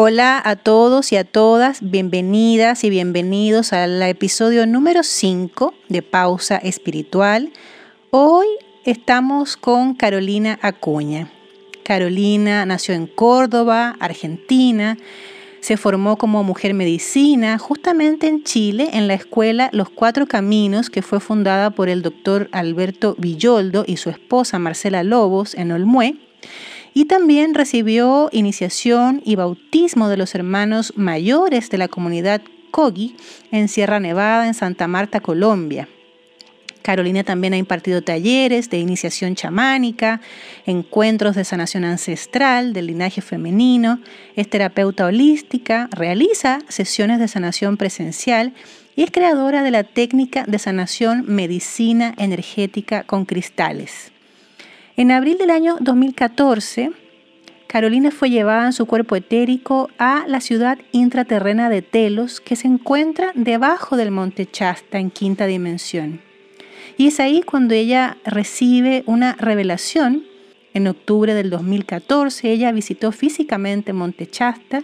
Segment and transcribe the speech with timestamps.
[0.00, 6.56] Hola a todos y a todas, bienvenidas y bienvenidos al episodio número 5 de Pausa
[6.58, 7.52] Espiritual.
[8.12, 8.46] Hoy
[8.84, 11.32] estamos con Carolina Acuña.
[11.82, 14.96] Carolina nació en Córdoba, Argentina.
[15.58, 21.02] Se formó como mujer medicina justamente en Chile en la escuela Los Cuatro Caminos que
[21.02, 26.14] fue fundada por el doctor Alberto Villoldo y su esposa Marcela Lobos en Olmué
[26.94, 33.16] y también recibió iniciación y bautismo de los hermanos mayores de la comunidad Kogi
[33.50, 35.88] en Sierra Nevada, en Santa Marta, Colombia.
[36.88, 40.22] Carolina también ha impartido talleres de iniciación chamánica,
[40.64, 44.00] encuentros de sanación ancestral del linaje femenino,
[44.36, 48.54] es terapeuta holística, realiza sesiones de sanación presencial
[48.96, 54.10] y es creadora de la técnica de sanación medicina energética con cristales.
[54.98, 56.90] En abril del año 2014,
[57.68, 62.66] Carolina fue llevada en su cuerpo etérico a la ciudad intraterrena de Telos, que se
[62.66, 66.20] encuentra debajo del monte Chasta en quinta dimensión.
[66.96, 70.24] Y es ahí cuando ella recibe una revelación.
[70.74, 74.82] En octubre del 2014 ella visitó físicamente Monte Chasta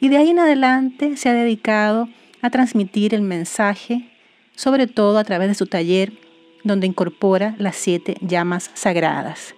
[0.00, 2.08] y de ahí en adelante se ha dedicado
[2.42, 4.08] a transmitir el mensaje,
[4.54, 6.27] sobre todo a través de su taller
[6.68, 9.56] donde incorpora las siete llamas sagradas.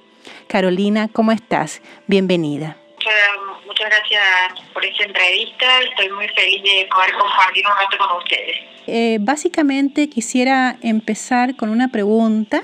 [0.49, 1.83] Carolina, ¿cómo estás?
[2.07, 2.77] Bienvenida.
[3.67, 4.23] Muchas, gracias
[4.73, 5.67] por esta entrevista.
[5.91, 8.57] Estoy muy feliz de poder compartir un rato con ustedes.
[8.87, 12.63] Eh, básicamente quisiera empezar con una pregunta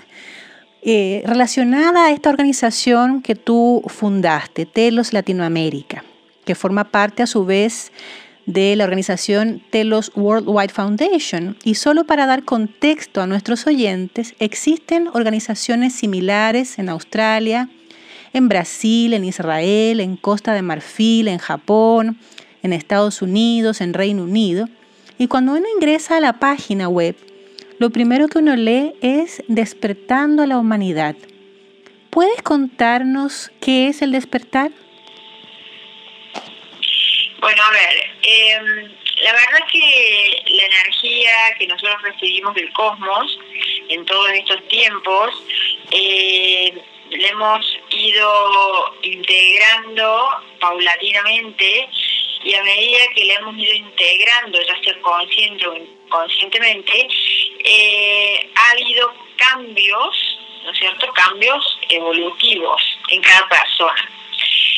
[0.83, 6.05] eh, relacionada a esta organización que tú fundaste, Telos Latinoamérica,
[6.45, 7.93] que forma parte a su vez
[8.47, 11.57] de la organización Telos Worldwide Foundation.
[11.65, 17.69] Y solo para dar contexto a nuestros oyentes, existen organizaciones similares en Australia,
[18.33, 22.19] en Brasil, en Israel, en Costa de Marfil, en Japón,
[22.63, 24.69] en Estados Unidos, en Reino Unido.
[25.19, 27.17] Y cuando uno ingresa a la página web,
[27.79, 31.17] lo primero que uno lee es Despertando a la Humanidad.
[32.11, 34.71] ¿Puedes contarnos qué es el despertar?
[37.39, 38.93] Bueno, a ver, em,
[39.23, 43.39] la verdad es que la energía que nosotros recibimos del cosmos
[43.89, 45.43] en todos estos tiempos,
[45.91, 46.73] eh,
[47.11, 50.29] la hemos ido integrando
[50.61, 51.89] paulatinamente
[52.43, 57.09] y a medida que la hemos ido integrando, ya sea consciente o inconscientemente,
[57.65, 61.13] eh, ha habido cambios, ¿no es cierto?
[61.13, 64.11] Cambios evolutivos en cada persona.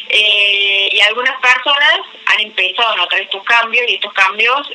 [0.08, 4.70] Eh, y algunas personas han empezado a notar estos cambios y estos cambios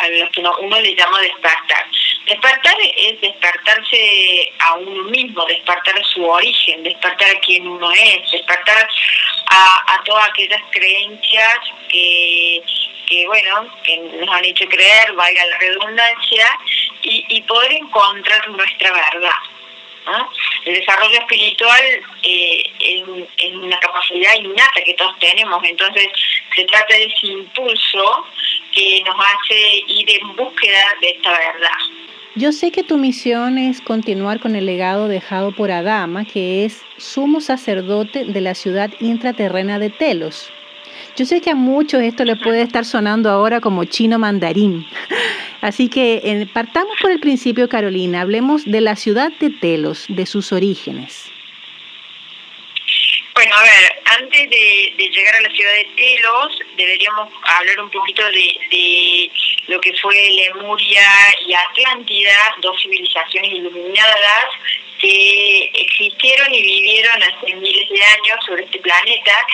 [0.00, 1.86] a los que uno le llama despertar.
[2.26, 8.88] Despertar es despertarse a uno mismo, despertar su origen, despertar a quien uno es, despertar
[9.48, 11.58] a, todas aquellas creencias
[11.88, 12.62] que,
[13.06, 16.58] que, bueno, que nos han hecho creer, valga la redundancia,
[17.02, 19.30] y, y poder encontrar nuestra verdad.
[20.64, 21.80] El desarrollo espiritual
[22.22, 26.08] eh, es, una capacidad innata que todos tenemos, entonces
[26.54, 28.26] se trata de ese impulso
[28.72, 31.78] que nos hace ir en búsqueda de esta verdad.
[32.34, 36.82] Yo sé que tu misión es continuar con el legado dejado por Adama, que es
[36.96, 40.50] sumo sacerdote de la ciudad intraterrena de Telos.
[41.16, 44.86] Yo sé que a muchos esto le puede estar sonando ahora como chino mandarín.
[45.60, 48.22] Así que partamos por el principio, Carolina.
[48.22, 51.30] Hablemos de la ciudad de Telos, de sus orígenes.
[53.34, 58.22] Bueno, a ver, antes de, llegar a la ciudad de Telos, deberíamos hablar un poquito
[58.30, 59.30] de,
[59.68, 61.08] lo que fue Lemuria
[61.46, 64.46] y Atlántida, dos civilizaciones iluminadas
[65.02, 69.46] que existieron y vivieron hace miles de años sobre este planeta.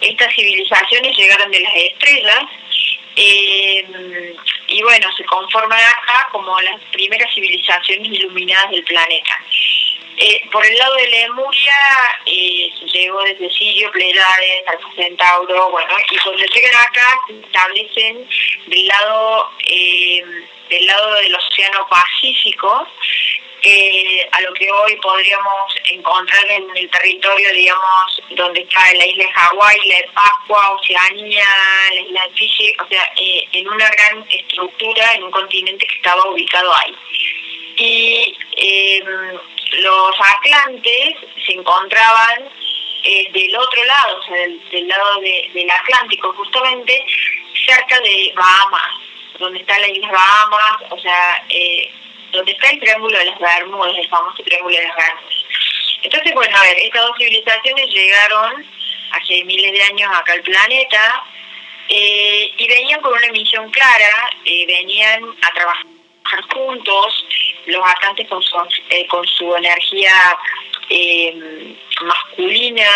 [0.00, 2.44] Estas civilizaciones llegaron de las estrellas
[3.14, 4.34] eh,
[4.68, 9.38] y bueno, se conforman acá como las primeras civilizaciones iluminadas del planeta.
[10.18, 11.74] Eh, por el lado de Lemuria,
[12.24, 18.28] eh, llegó desde Sirio, Pleiades, Alfa Centauro, bueno, y cuando llegan acá se establecen
[18.66, 20.24] del lado, eh,
[20.70, 22.88] del lado del Océano Pacífico,
[24.32, 29.32] a lo que hoy podríamos encontrar en el territorio, digamos, donde está la isla de
[29.32, 31.44] Hawái, la de Pascua, Oceanía,
[31.90, 36.30] la isla de Fiji, o sea, en una gran estructura, en un continente que estaba
[36.30, 36.94] ubicado ahí.
[37.78, 38.36] Y
[39.72, 42.48] los atlantes se encontraban
[43.02, 47.04] eh, del otro lado, o sea, del, lado del Atlántico, justamente
[47.64, 49.00] cerca de Bahamas,
[49.38, 51.92] donde está la isla Bahamas, o sea, eh,
[52.36, 55.34] donde está el Triángulo de las Bermudas, el famoso Triángulo de las Bermudas.
[56.02, 58.64] Entonces, bueno, a ver, estas dos civilizaciones llegaron
[59.12, 61.24] hace miles de años acá al planeta
[61.88, 65.86] y venían con una misión clara, venían a trabajar
[66.52, 67.26] juntos,
[67.66, 68.56] los atlantes con su,
[69.08, 70.38] con su energía
[72.02, 72.90] masculina,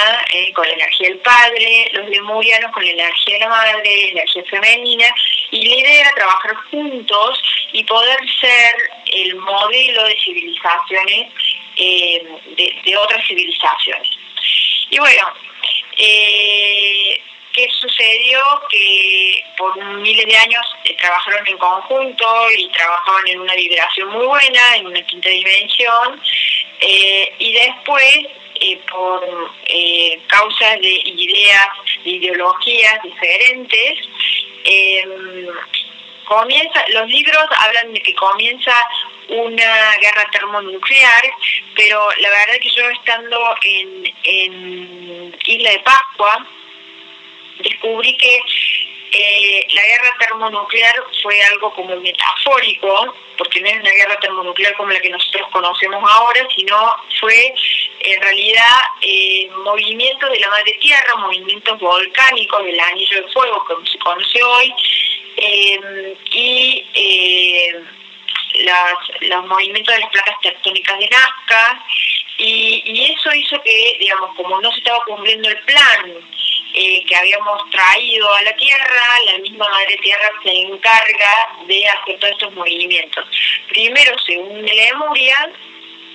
[0.54, 5.06] con la energía del padre, los lemurianos con la energía de la madre, energía femenina,
[5.50, 7.42] y la idea era trabajar juntos
[7.72, 8.74] y poder ser
[9.12, 11.32] el modelo de civilizaciones,
[11.76, 14.10] de, de otras civilizaciones.
[14.90, 15.32] Y bueno,
[15.96, 17.20] eh,
[17.52, 18.40] ¿qué sucedió?
[18.70, 24.26] Que por miles de años eh, trabajaron en conjunto y trabajaban en una vibración muy
[24.26, 26.20] buena, en una quinta dimensión,
[26.80, 28.26] eh, y después,
[28.60, 29.50] eh, por
[30.26, 31.68] causas de ideas,
[32.04, 33.98] de ideologías diferentes,
[36.24, 38.72] comienza, los libros hablan de que comienza
[39.28, 41.22] una guerra termonuclear,
[41.74, 46.46] pero la verdad que yo estando en, en Isla de Pascua,
[47.58, 48.40] descubrí que
[49.12, 54.90] eh, la guerra termonuclear fue algo como metafórico, porque no es una guerra termonuclear como
[54.90, 57.52] la que nosotros conocemos ahora, sino fue
[58.00, 63.86] en realidad eh, movimientos de la madre tierra, movimientos volcánicos del anillo de fuego, como
[63.86, 64.74] se conoce hoy,
[65.36, 67.84] eh, y eh,
[69.20, 71.84] los movimientos de las placas tectónicas de Nazca,
[72.42, 76.14] y, eso hizo que, digamos, como no se estaba cumpliendo el plan
[76.72, 82.18] eh, que habíamos traído a la Tierra, la misma Madre Tierra se encarga de hacer
[82.18, 83.26] todos estos movimientos.
[83.68, 85.52] Primero se une Lemuria,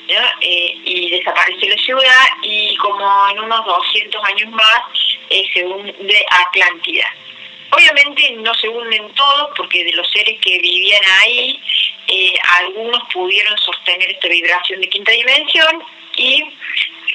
[0.07, 4.81] eh, y desaparece la ciudad y como en unos 200 años más
[5.31, 7.11] eh, se hunde Atlántida.
[7.71, 11.59] Obviamente no se unen todos porque de los seres que vivían ahí,
[12.07, 15.83] eh, algunos pudieron sostener esta vibración de quinta dimensión
[16.17, 16.43] y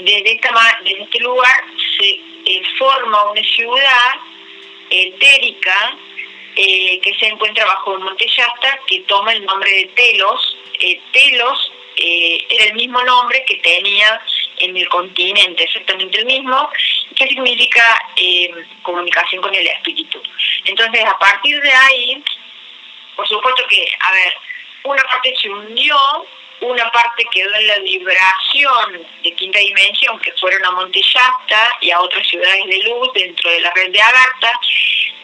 [0.01, 1.65] desde, este lugar
[1.97, 2.21] se
[2.77, 4.15] forma una ciudad
[4.91, 5.97] etérica
[6.57, 10.57] que se encuentra bajo el monte Yasta que toma el nombre de Telos.
[11.13, 14.21] Telos era el mismo nombre que tenía
[14.59, 16.71] en el continente, exactamente el mismo,
[17.15, 18.03] que significa
[18.83, 20.23] comunicación con el espíritu.
[20.65, 22.23] Entonces, a partir de ahí,
[23.17, 24.35] por supuesto que, a ver,
[24.85, 25.97] una parte se hundió,
[26.61, 31.01] una parte quedó en la vibración de quinta dimensión, que fueron a Monte
[31.81, 34.61] y a otras ciudades de luz dentro de la red de Agartha,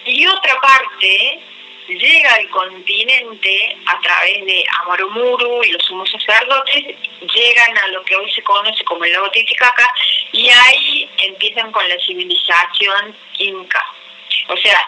[0.07, 1.41] y otra parte
[1.89, 6.97] llega al continente a través de Amoromuru y los sumos sacerdotes,
[7.35, 9.93] llegan a lo que hoy se conoce como el lago Titicaca,
[10.33, 13.85] y ahí empiezan con la civilización inca.
[14.49, 14.87] O sea,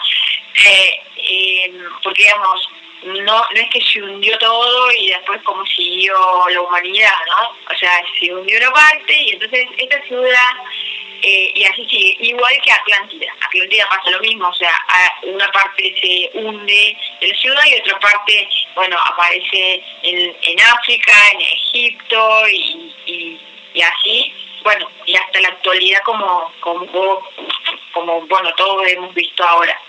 [0.66, 1.72] eh, eh,
[2.02, 2.68] porque digamos,
[3.04, 6.14] no, no es que se hundió todo y después como siguió
[6.50, 7.74] la humanidad, ¿no?
[7.74, 10.52] O sea, se hundió una parte y entonces esta ciudad,
[11.22, 13.32] eh, y así sigue, igual que Atlántida.
[13.40, 14.72] Atlántida pasa lo mismo, o sea,
[15.22, 21.12] una parte se hunde de la ciudad y otra parte, bueno, aparece en, en África,
[21.32, 23.40] en Egipto y, y,
[23.74, 26.86] y así bueno, y hasta la actualidad como, como,
[27.92, 29.80] como bueno, todos hemos visto ahora.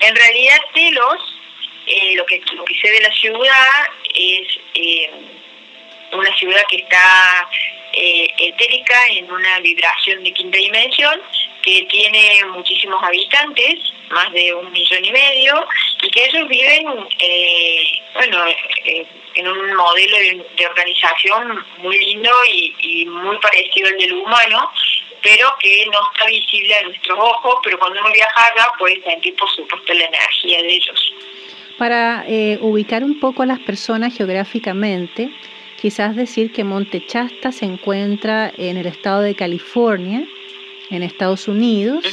[0.00, 1.40] En realidad Telos,
[1.86, 5.10] eh, lo, que, lo que sé de la ciudad es eh,
[6.14, 7.48] una ciudad que está
[7.92, 11.20] eh, etérica en una vibración de quinta dimensión,
[11.62, 13.76] que tiene muchísimos habitantes,
[14.10, 15.66] más de un millón y medio,
[16.02, 16.84] y que ellos viven,
[18.14, 18.44] bueno,
[19.34, 20.16] en un modelo
[20.56, 24.70] de, organización muy lindo y, muy parecido al del humano,
[25.22, 29.34] pero que no está visible a nuestros ojos, pero cuando uno viaja acá puede sentir
[29.36, 31.14] por supuesto la energía de ellos.
[31.78, 35.30] Para eh, ubicar un poco a las personas geográficamente,
[35.84, 40.26] quizás decir que Monte Chasta se encuentra en el estado de California,
[40.88, 42.06] en Estados Unidos,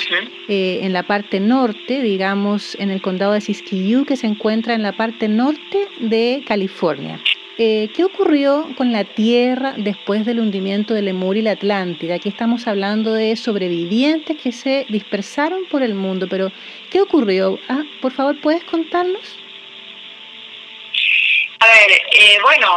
[0.50, 4.84] eh, en la parte norte, digamos, en el condado de Siskiyou, que se encuentra en
[4.84, 7.18] la parte norte de California.
[7.58, 12.16] Eh, ¿Qué ocurrió con la Tierra después del hundimiento de Lemur y la Atlántida?
[12.16, 16.52] Aquí estamos hablando de sobrevivientes que se dispersaron por el mundo, pero
[16.90, 17.58] ¿qué ocurrió?
[17.70, 19.40] Ah, por favor, ¿puedes contarnos?
[21.62, 22.68] A ver, eh, bueno,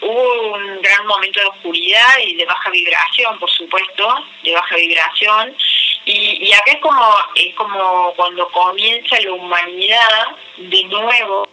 [0.00, 5.56] hubo un gran momento de oscuridad y de baja vibración, por supuesto, de baja vibración.
[6.06, 11.48] Y, acá es como, es como cuando comienza la humanidad de nuevo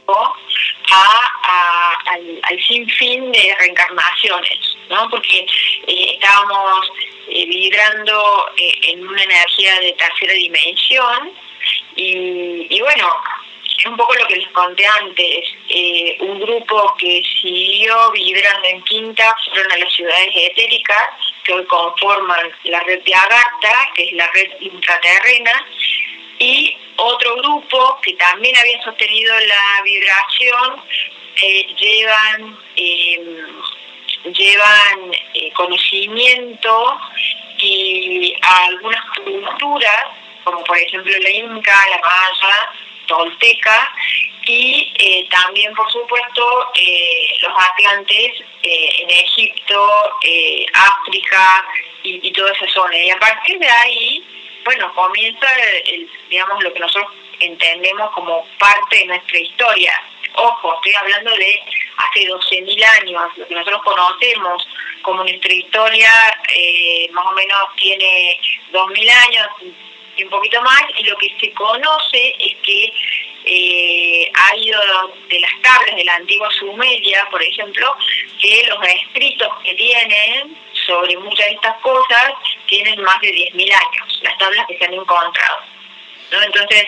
[0.91, 5.09] a, al, sinfín de reencarnaciones, ¿no?
[5.09, 5.45] Porque
[5.87, 6.91] eh, estábamos
[7.29, 11.31] eh, vibrando eh, en una energía de tercera dimensión
[11.95, 13.07] y, y bueno,
[13.81, 18.81] es un poco lo que les conté antes, eh, un grupo que siguió vibrando en
[18.83, 21.09] quinta fueron a las ciudades etéricas
[21.43, 25.65] que hoy conforman la red de Agartha, que es la red intraterrena,
[26.37, 30.81] y otro grupo que también había sostenido la vibración
[31.41, 36.99] eh, llevan em, llevan eh, conocimiento
[37.57, 40.05] y algunas culturas
[40.43, 42.71] como por ejemplo la inca, la maya,
[43.11, 43.93] tolteca
[44.45, 46.71] y eh, también por supuesto
[47.41, 49.89] los atlantes en Egipto,
[50.73, 51.65] África
[52.03, 54.23] y, y toda esa zona y a partir de ahí
[54.63, 55.47] bueno, comienza,
[55.85, 59.93] el, digamos, lo que nosotros entendemos como parte de nuestra historia.
[60.35, 61.61] Ojo, estoy hablando de
[61.97, 64.67] hace 12.000 años, lo que nosotros conocemos
[65.01, 66.09] como nuestra historia
[66.55, 68.39] eh, más o menos tiene
[68.71, 69.47] 2.000 años
[70.15, 72.93] y un poquito más, y lo que se conoce es que
[73.43, 74.79] eh, ha ido
[75.29, 77.95] de las tablas de la antigua Sumeria, por ejemplo,
[78.39, 82.33] que los escritos que tienen sobre muchas de estas cosas
[82.67, 85.57] tienen más de 10.000 años, las tablas que se han encontrado.
[86.31, 86.41] ¿no?
[86.41, 86.85] Entonces,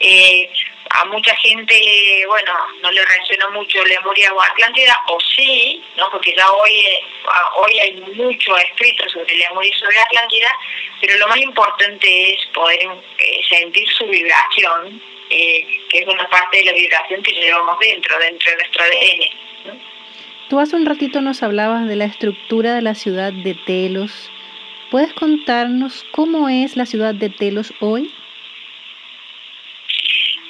[0.00, 0.50] eh,
[0.96, 6.10] a mucha gente, bueno, no le resuena mucho Lemuria o Atlántida, o sí, ¿no?
[6.10, 7.00] porque ya hoy, eh,
[7.56, 10.48] hoy hay mucho escrito sobre Lemuria y sobre Atlántida,
[11.00, 12.80] pero lo más importante es poder
[13.18, 18.50] eh, sentir su vibración, que es una parte de la vibración que llevamos dentro, dentro
[18.50, 19.80] de nuestro ADN.
[20.48, 24.30] Tú hace un ratito nos hablabas de la estructura de la ciudad de Telos.
[24.92, 28.12] ¿Puedes contarnos cómo es la ciudad de Telos hoy?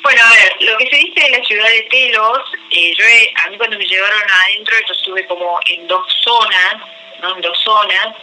[0.06, 2.38] Bueno, a ver, lo que se dice de la ciudad de Telos,
[2.70, 3.04] eh, yo
[3.44, 6.76] a mí cuando me llevaron adentro, yo estuve como en dos zonas,
[7.20, 7.34] ¿no?
[7.34, 8.14] En dos zonas.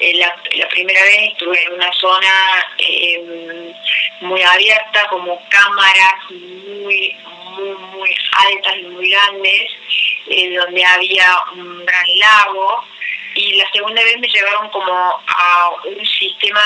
[0.00, 2.32] Eh, la, primera vez estuve en una zona
[2.78, 3.72] em,
[4.22, 7.16] muy abierta, como cámaras muy,
[7.56, 8.16] muy, muy
[8.48, 9.70] altas y muy grandes,
[10.26, 12.84] eh, donde había un gran lago
[13.34, 14.92] y la segunda vez me llevaron como
[15.26, 16.60] a un sistema,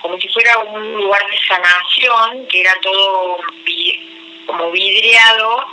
[0.00, 3.38] como si fuera un lugar de sanación, que era todo
[4.46, 5.66] como vidriado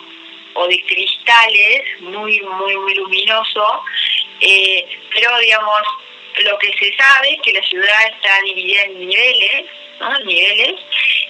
[0.54, 3.84] o de cristales, muy, muy, muy luminoso,
[4.40, 5.82] eh, pero digamos,
[6.44, 9.66] lo que se sabe es que la ciudad está dividida en niveles,
[10.00, 10.20] ¿no?
[10.20, 10.76] niveles,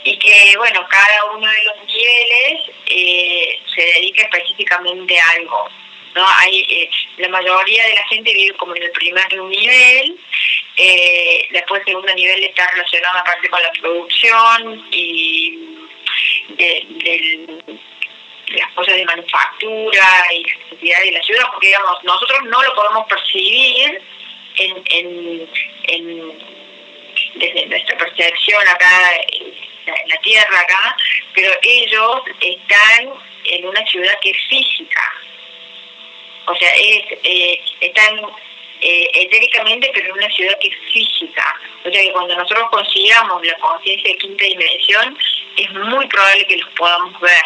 [0.04, 5.70] y que, bueno, cada uno de los niveles eh, se dedica específicamente a algo.
[6.16, 6.26] ¿no?
[6.40, 10.18] Hay, eh, la mayoría de la gente vive como en el primer nivel,
[11.52, 15.81] después el segundo nivel está relacionado aparte con la producción y
[16.50, 17.48] de,
[18.50, 23.08] las cosas de manufactura y necesidad de la ciudad, porque digamos, nosotros no lo podemos
[23.08, 24.02] percibir
[24.58, 25.50] en, en,
[25.84, 26.34] en
[27.36, 29.12] desde nuestra percepción acá
[29.86, 30.98] en la tierra acá,
[31.34, 33.10] pero ellos están
[33.46, 35.14] en una ciudad que es física,
[36.48, 38.20] o sea, es, eh, están
[38.82, 41.56] eh, etéricamente, pero en una ciudad que es física.
[41.86, 45.18] O sea, que cuando nosotros consigamos la conciencia de quinta dimensión,
[45.58, 47.44] es muy probable que los podamos ver.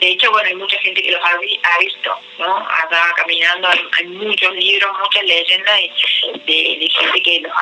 [0.00, 2.56] De hecho, bueno, hay mucha gente que los ha, visto, ¿no?
[2.56, 5.80] Acá caminando, hay, muchos libros, muchas leyendas
[6.44, 7.52] de, gente que los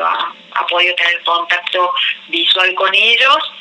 [0.00, 1.92] ha, ha podido tener contacto
[2.28, 3.52] visual con ellos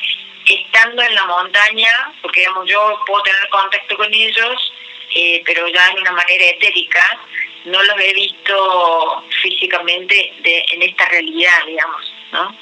[0.45, 4.71] estando en la montaña, porque digamos yo puedo tener contacto con ellos
[5.13, 7.19] eh, pero ya en una manera etérica,
[7.65, 12.55] no los he visto físicamente de, en esta realidad, digamos, ¿no?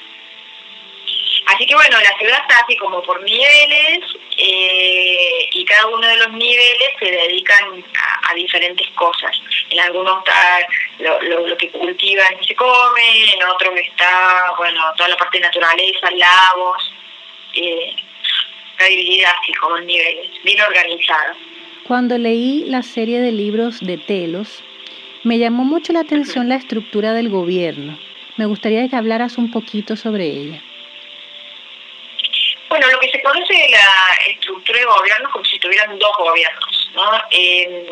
[1.56, 4.00] Así que bueno, la ciudad está así como por niveles
[4.36, 7.82] eh, y cada uno de los niveles se dedican
[8.28, 9.34] a, diferentes cosas.
[9.70, 15.08] En algunos está lo, lo, que cultivan y se come, en otros está, bueno, toda
[15.08, 16.92] la parte de naturaleza, lagos,
[17.54, 17.96] eh,
[18.72, 21.34] está dividida así como en niveles, bien organizada.
[21.84, 24.62] Cuando leí la serie de libros de Telos,
[25.24, 27.98] me llamó mucho la atención la estructura del gobierno.
[28.36, 30.62] Me gustaría que hablaras un poquito sobre ella.
[32.68, 36.16] Bueno, lo que se conoce de la estructura de gobierno es como si tuvieran dos
[36.18, 36.90] gobiernos.
[36.94, 37.22] ¿no?
[37.30, 37.86] Eh,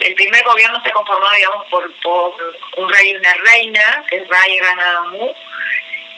[0.00, 2.34] el primer gobierno está conformado, digamos, por, por
[2.76, 5.34] un rey y una reina, que es Ray Ranadamu,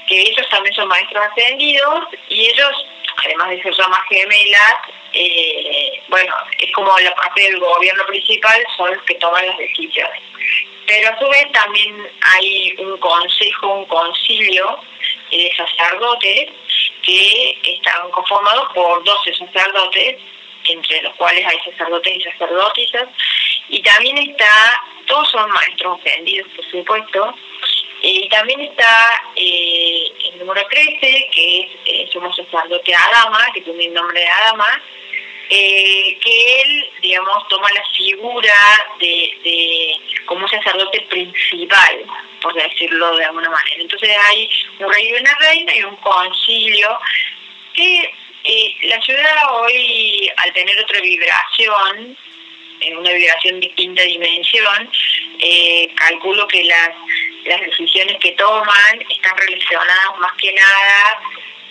[0.07, 2.87] que ellos también son maestros ascendidos, y ellos,
[3.25, 4.75] además de ser llamas gemelas,
[5.12, 10.23] eh, bueno, es como la parte del gobierno principal, son los que toman las decisiones.
[10.87, 14.79] Pero a su vez también hay un consejo, un concilio
[15.31, 16.50] de sacerdotes
[17.04, 20.16] que están conformados por 12 sacerdotes,
[20.64, 23.08] entre los cuales hay sacerdotes y sacerdotisas,
[23.68, 27.34] y también está, todos son maestros ofendidos, por supuesto,
[28.02, 33.87] y también está eh, el número 13, que es eh, sumo sacerdote Adama, que tiene
[33.87, 34.82] el nombre de Adama,
[35.51, 38.55] eh, que él, digamos, toma la figura
[38.99, 42.05] de, como un sacerdote principal,
[42.41, 43.77] por decirlo de alguna manera.
[43.83, 44.49] Entonces hay
[44.79, 46.99] un rey y una reina y un concilio
[47.75, 52.17] Que eh, la ciudad hoy, al tener otra vibración,
[52.81, 54.91] en una vibración de quinta dimensión,
[55.39, 56.91] eh, calculo que las,
[57.45, 61.21] las decisiones que toman están relacionadas más que nada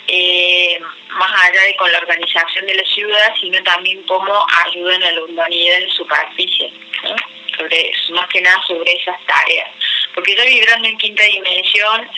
[0.08, 0.80] eh,
[1.10, 5.24] más allá de con la organización de la ciudad, sino también cómo ayudan a la
[5.24, 7.16] humanidad en superficie, ¿no?
[7.58, 9.70] sobre, más que nada sobre esas tareas.
[10.14, 12.10] Porque ya vibrando en quinta dimensión,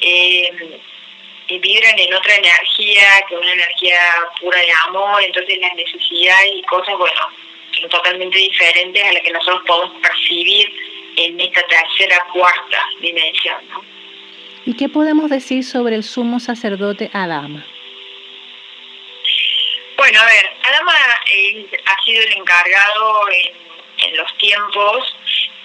[0.00, 0.80] eh,
[1.48, 3.98] vibran en otra energía, que es una energía
[4.40, 7.28] pura de amor, entonces las necesidades y cosas, bueno,
[7.78, 10.72] son totalmente diferentes a las que nosotros podemos percibir
[11.16, 13.58] en esta tercera, cuarta dimensión.
[14.64, 17.66] ¿Y qué podemos decir sobre el sumo sacerdote Adama?
[19.96, 20.94] Bueno, a ver, Adama
[21.32, 25.16] eh, ha sido el encargado en, los tiempos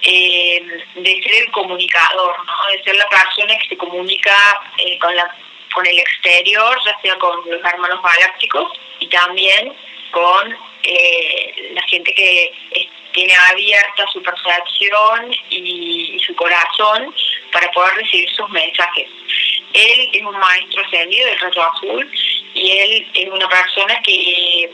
[0.04, 0.62] eh,
[0.96, 2.72] de ser el comunicador, ¿no?
[2.72, 5.36] de ser la persona que se comunica eh, con, la,
[5.74, 9.74] con el exterior, ya sea con los hermanos galácticos y también
[10.12, 10.56] con
[11.74, 12.54] la gente que
[13.18, 17.16] tiene abierta su percepción y, su corazón
[17.52, 19.10] para poder recibir sus mensajes.
[19.74, 22.12] Él es un maestro ascendido del rayo azul
[22.54, 24.72] y él es una persona que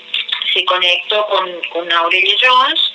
[0.52, 2.94] se conectó con, con Aurelia Jones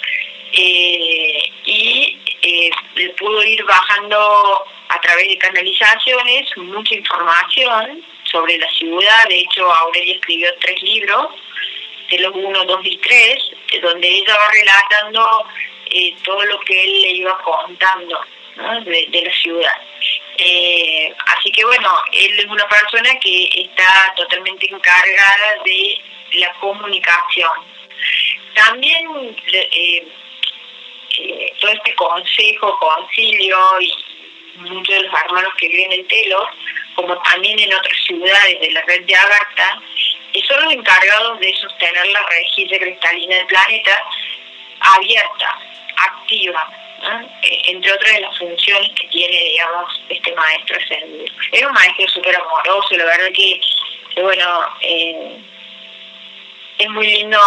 [0.53, 8.69] eh, y eh, le pudo ir bajando a través de canalizaciones mucha información sobre la
[8.73, 9.29] ciudad.
[9.29, 11.29] De hecho, Aurelia escribió tres libros,
[12.17, 13.39] los 1, 2 y 3,
[13.83, 15.47] donde ella va relatando
[15.91, 18.21] eh, todo lo que él le iba contando
[18.85, 19.81] de, la ciudad.
[20.39, 25.99] Eh, así que bueno, él es una persona que está totalmente encargada de
[26.39, 27.53] la comunicación.
[28.55, 30.07] También eh,
[31.61, 33.93] todo este consejo, concilio y
[34.59, 36.49] muchos de los hermanos que viven en Telos,
[36.95, 39.83] como también en otras ciudades de la red de Agartha,
[40.33, 44.05] y son los encargados de sostener la rejilla cristalina del planeta
[44.81, 45.59] abierta,
[45.97, 46.71] activa,
[47.43, 51.25] eh, entre otras de las funciones que tiene, digamos, este maestro ascendido.
[51.53, 53.61] Es un maestro súper amoroso, la verdad que,
[54.21, 55.37] bueno, eh,
[56.79, 57.41] es muy lindo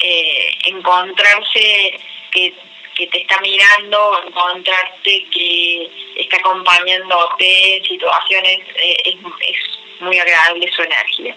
[0.00, 2.54] eh, encontrarse que,
[2.94, 10.82] que te está mirando, encontrarte que está acompañándote en situaciones, es, es muy agradable su
[10.82, 11.36] energía.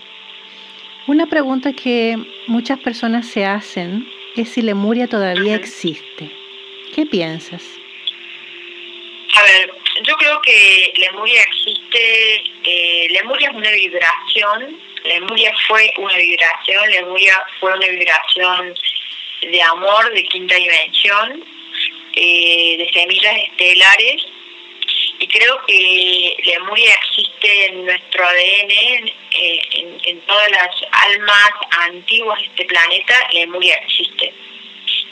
[1.08, 2.18] Una pregunta que
[2.48, 6.30] muchas personas se hacen es si Lemuria todavía existe.
[6.94, 7.64] ¿Qué piensas?
[9.34, 16.18] A ver, yo creo que Lemuria existe, eh, Lemuria es una vibración, Lemuria fue una
[16.18, 18.76] vibración, Lemuria fue una vibración
[19.44, 21.46] de amor de quinta dimensión,
[22.16, 24.26] eh, de semillas estelares
[25.20, 29.62] y creo que Lemuria existe en nuestro ADN, eh,
[30.06, 31.50] en, todas las almas
[31.86, 34.34] antiguas de este planeta, Lemuria existe.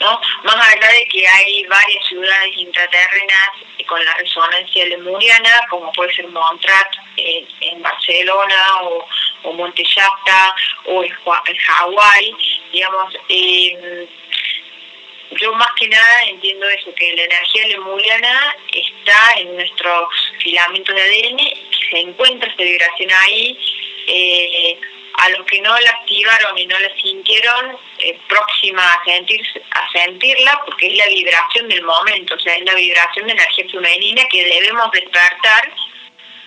[0.00, 0.20] ¿no?
[0.44, 3.50] Más allá de que hay varias ciudades intraterrenas
[3.86, 9.06] con la resonancia lemuriana, como puede ser Montrat en Barcelona o,
[9.44, 9.82] o Monte
[10.84, 11.12] o en,
[11.46, 12.34] en Hawái,
[12.72, 14.08] digamos, eh,
[15.32, 20.08] yo más que nada entiendo eso, que la energía lemuriana está en nuestros
[20.40, 21.38] filamentos de ADN,
[21.90, 23.58] se encuentra esta vibración ahí,
[24.06, 24.78] eh,
[25.14, 29.90] a los que no la activaron y no la sintieron, eh, próxima a, sentir, a
[29.90, 34.22] sentirla, porque es la vibración del momento, o sea, es la vibración de energía femenina
[34.30, 35.72] que debemos despertar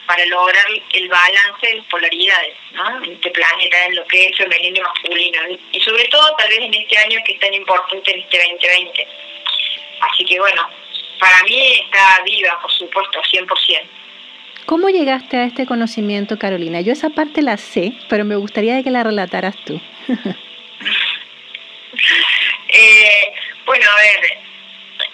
[0.10, 3.04] para lograr el balance de las polaridades ¿no?
[3.04, 5.40] en este planeta, en lo que es femenino y masculino.
[5.72, 9.08] Y sobre todo tal vez en este año que es tan importante, en este 2020.
[10.02, 10.68] Así que bueno,
[11.20, 13.84] para mí está viva, por supuesto, 100%.
[14.66, 16.82] ¿Cómo llegaste a este conocimiento, Carolina?
[16.82, 19.80] Yo esa parte la sé, pero me gustaría que la relataras tú.
[22.70, 24.40] eh, bueno, a ver,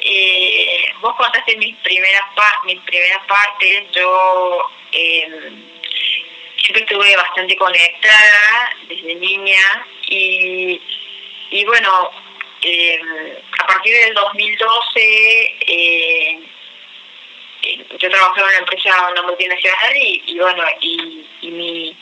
[0.08, 2.22] eh, vos contaste mis primeras,
[2.66, 5.52] mis primeras partes, yo eh,
[6.62, 10.80] siempre estuve bastante conectada desde niña y,
[11.50, 12.12] y bueno,
[12.62, 16.40] eh, a partir del 2012 eh,
[17.98, 21.98] yo trabajaba en una empresa, una multinacional y, y bueno, y, y mi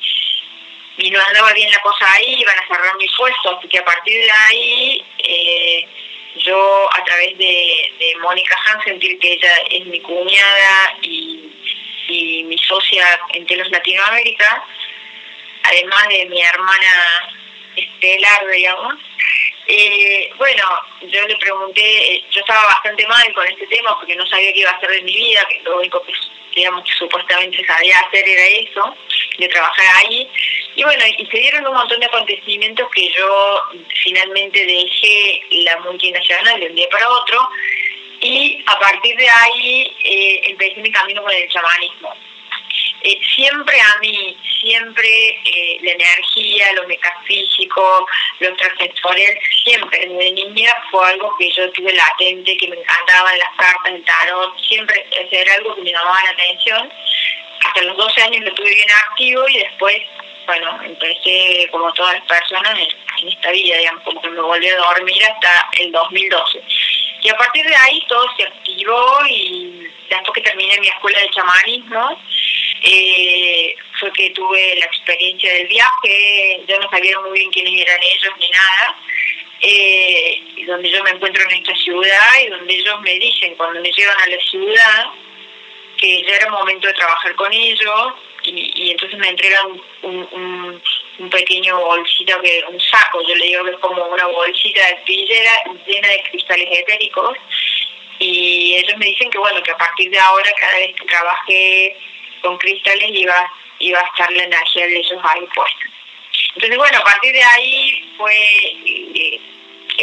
[0.98, 3.86] y no andaba bien la cosa ahí, iban a cerrar mi puesto, así que a
[3.86, 5.88] partir de ahí eh,
[6.38, 11.54] yo a través de, de Mónica Han sentir que ella es mi cuñada y
[12.08, 14.64] y mi socia en Telos Latinoamérica,
[15.64, 17.34] además de mi hermana
[17.76, 18.96] estelar, digamos,
[19.68, 20.64] Eh, bueno,
[21.02, 24.60] yo le pregunté, eh, yo estaba bastante mal con este tema porque no sabía qué
[24.60, 26.14] iba a hacer de mi vida, que lo único que
[26.56, 28.96] digamos que supuestamente sabía hacer era eso,
[29.38, 30.30] de trabajar ahí.
[30.76, 33.62] Y bueno, y se dieron un montón de acontecimientos que yo
[34.04, 37.50] finalmente dejé la multinacional de un día para otro
[38.22, 42.14] y a partir de ahí eh, empecé mi camino con el chamanismo.
[43.06, 48.08] Eh, siempre a mí, siempre eh, la energía, lo metafísico,
[48.40, 49.20] lo transexual,
[49.66, 54.06] siempre desde niña fue algo que yo tuve latente, que me encantaban las cartas, el
[54.06, 56.90] tarot, siempre era algo que me llamaba la atención.
[57.66, 59.98] Hasta los 12 años lo tuve bien activo y después,
[60.46, 64.78] bueno, empecé como todas las personas en, esta vida, digamos, como que me volví a
[64.78, 66.62] dormir hasta el 2012.
[67.22, 71.30] Y a partir de ahí todo se activó y después que terminé mi escuela de
[71.30, 72.18] chamanismo,
[72.84, 78.00] eh, fue que tuve la experiencia del viaje, yo no sabía muy bien quiénes eran
[78.04, 78.98] ellos ni nada,
[79.62, 83.90] eh, donde yo me encuentro en esta ciudad y donde ellos me dicen cuando me
[83.90, 85.06] llevan a la ciudad
[85.98, 90.82] que ya era momento de trabajar con ellos y, entonces me entregan un,
[91.20, 94.96] un, pequeño bolsito, que un saco, yo le digo que es como una bolsita de
[95.06, 95.52] pillera
[95.88, 97.38] llena de cristales etéricos
[98.20, 101.98] y ellos me dicen que bueno, que a partir de ahora cada vez que trabaje
[102.44, 105.86] con cristales iba, iba a estar la energía de ellos ahí puesta.
[106.56, 109.42] Entonces, bueno, a partir de ahí fue eh,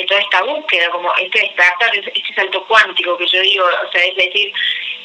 [0.07, 4.17] toda esta búsqueda, como este despertar, este salto cuántico que yo digo, o sea, es
[4.17, 4.53] decir,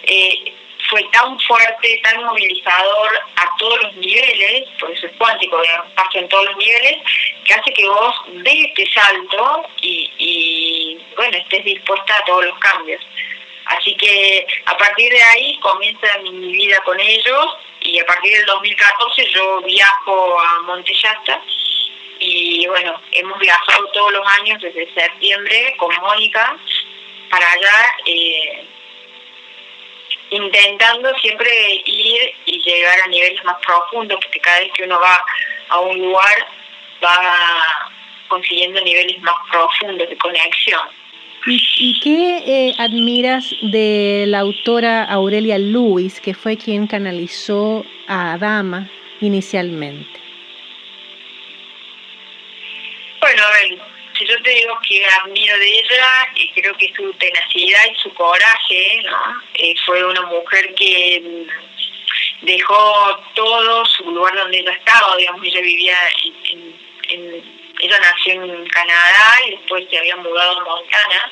[0.04, 0.54] eh,
[0.90, 5.62] fue tan fuerte, tan movilizador a todos los niveles, por eso es cuántico,
[5.96, 6.98] pasa en todos los niveles,
[7.44, 12.58] que hace que vos des este salto y, y bueno, estés dispuesta a todos los
[12.60, 13.02] cambios.
[13.66, 18.46] Así que a partir de ahí comienza mi, vida con ellos y a partir del
[18.46, 21.42] 2014 yo viajo a Montellasta
[22.20, 26.58] y bueno, hemos viajado todos los años desde septiembre con Mónica
[27.30, 28.66] para allá, eh,
[30.30, 35.24] intentando siempre ir y llegar a niveles más profundos, porque cada vez que uno va
[35.70, 36.48] a un lugar
[37.04, 37.92] va
[38.28, 40.90] consiguiendo niveles más profundos de conexión.
[41.48, 48.90] ¿Y, qué eh, admiras de la autora Aurelia Lewis, que fue quien canalizó a Adama
[49.22, 50.20] inicialmente?
[53.22, 53.80] Bueno, a ver,
[54.18, 58.12] si yo te digo que admiro de ella, y creo que su tenacidad y su
[58.16, 59.42] coraje, ¿no?
[59.54, 65.62] Eh, fue una mujer que mm, dejó todo su lugar donde ella estaba, digamos, ella
[65.62, 65.98] vivía
[67.10, 71.32] en ella nació en Canadá y después se había mudado a Montana.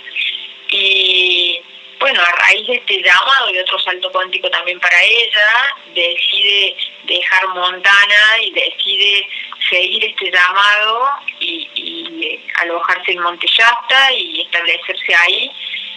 [0.69, 1.61] Y
[1.99, 7.47] bueno, a raíz de este llamado y otro salto cuántico también para ella, decide dejar
[7.49, 9.27] Montana y decide
[9.69, 15.51] seguir este llamado y, alojarse en Montellasta y establecerse ahí.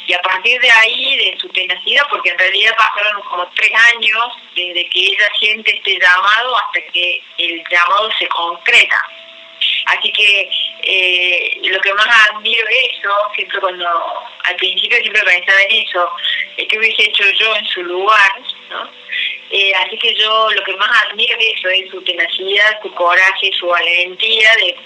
[0.07, 4.29] Y a partir de ahí, de su tenacidad, porque en realidad pasaron como tres años
[4.55, 9.05] desde que ella siente este llamado hasta que el llamado se concreta.
[9.87, 10.51] Así que
[10.83, 13.87] eh, lo que más admiro es eso, siempre cuando
[14.45, 16.09] al principio siempre pensaba en eso,
[16.57, 18.33] es que hubiese hecho yo en su lugar,
[18.71, 18.91] ¿no?
[19.51, 23.51] Eh, así que yo lo que más admiro es eso, es su tenacidad, su coraje,
[23.53, 24.77] su valentía de,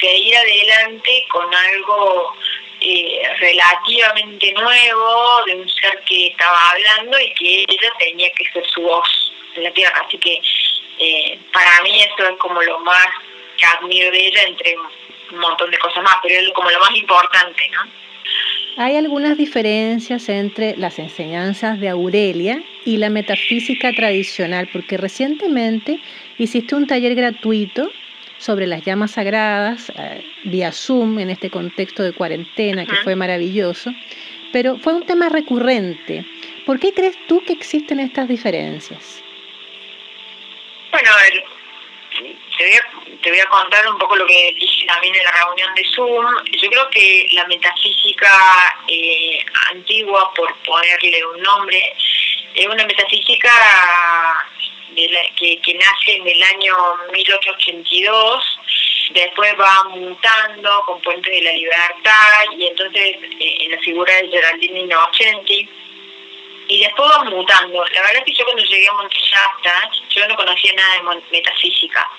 [0.00, 2.34] seguir adelante con algo
[2.80, 8.66] eh, relativamente nuevo, de un ser que estaba hablando y que ella tenía que ser
[8.70, 10.02] su voz en la tierra.
[10.06, 10.40] Así que
[11.52, 13.08] para mí eso es como lo más
[13.56, 14.76] que admiro de ella entre
[15.32, 18.02] un montón de cosas más, pero es como lo más importante, ¿no?
[18.76, 26.00] Hay algunas diferencias entre las enseñanzas de Aurelia y la metafísica tradicional, porque recientemente
[26.38, 27.90] hiciste un taller gratuito
[28.38, 33.92] sobre las llamas sagradas eh, vía Zoom en este contexto de cuarentena que fue maravilloso,
[34.52, 36.24] pero fue un tema recurrente.
[36.64, 39.22] ¿Por qué crees tú que existen estas diferencias?
[40.90, 41.44] Bueno, a ver,
[42.56, 45.32] te voy a te voy a contar un poco lo que dije también en la
[45.32, 46.26] reunión de Zoom.
[46.60, 48.30] Yo creo que la metafísica
[48.88, 51.94] eh, antigua, por ponerle un nombre,
[52.54, 53.50] es una metafísica
[55.36, 56.76] que, que nace en el año
[57.12, 58.58] 1882
[59.14, 64.28] después va mutando con Puentes de la Libertad y entonces eh, en la figura de
[64.28, 65.68] Geraldine Innocenti
[66.72, 67.84] y después va mutando.
[67.84, 72.10] La verdad es que yo cuando llegué a Montellasta, yo no conocía nada de metafísica.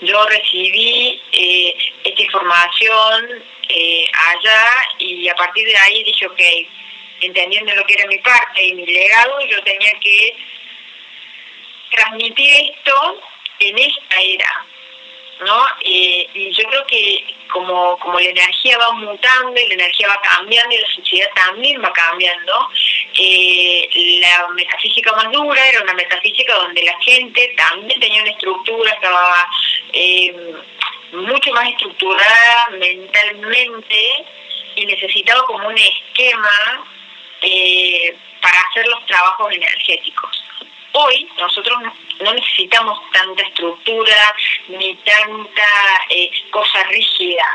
[0.00, 6.40] Yo recibí eh, esta información eh, allá y a partir de ahí dije, ok,
[7.20, 10.36] entendiendo lo que era mi parte y mi legado, yo tenía que
[11.92, 13.20] transmitir esto
[13.60, 14.66] en esta era,
[15.44, 15.66] ¿no?
[15.84, 20.20] Eh, y yo creo que como, como la energía va mutando y la energía va
[20.22, 22.68] cambiando y la sociedad también va cambiando,
[23.14, 23.88] eh,
[24.20, 29.48] la metafísica más dura era una metafísica donde la gente también tenía una estructura, estaba
[29.92, 30.54] eh,
[31.12, 34.24] mucho más estructurada mentalmente
[34.76, 36.84] y necesitaba como un esquema
[38.40, 40.49] para hacer los trabajos energéticos.
[40.92, 41.78] Hoy nosotros
[42.20, 44.34] no necesitamos tanta estructura
[44.68, 45.62] ni tanta
[46.08, 47.46] eh, cosa rígida,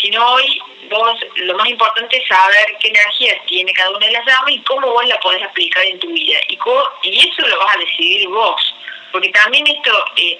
[0.00, 4.26] sino hoy vos lo más importante es saber qué energía tiene cada una de las
[4.26, 6.38] llamas y cómo vos la podés aplicar en tu vida.
[6.48, 6.58] Y,
[7.02, 8.74] y eso lo vas a decidir vos,
[9.12, 10.04] porque también esto...
[10.16, 10.38] Eh,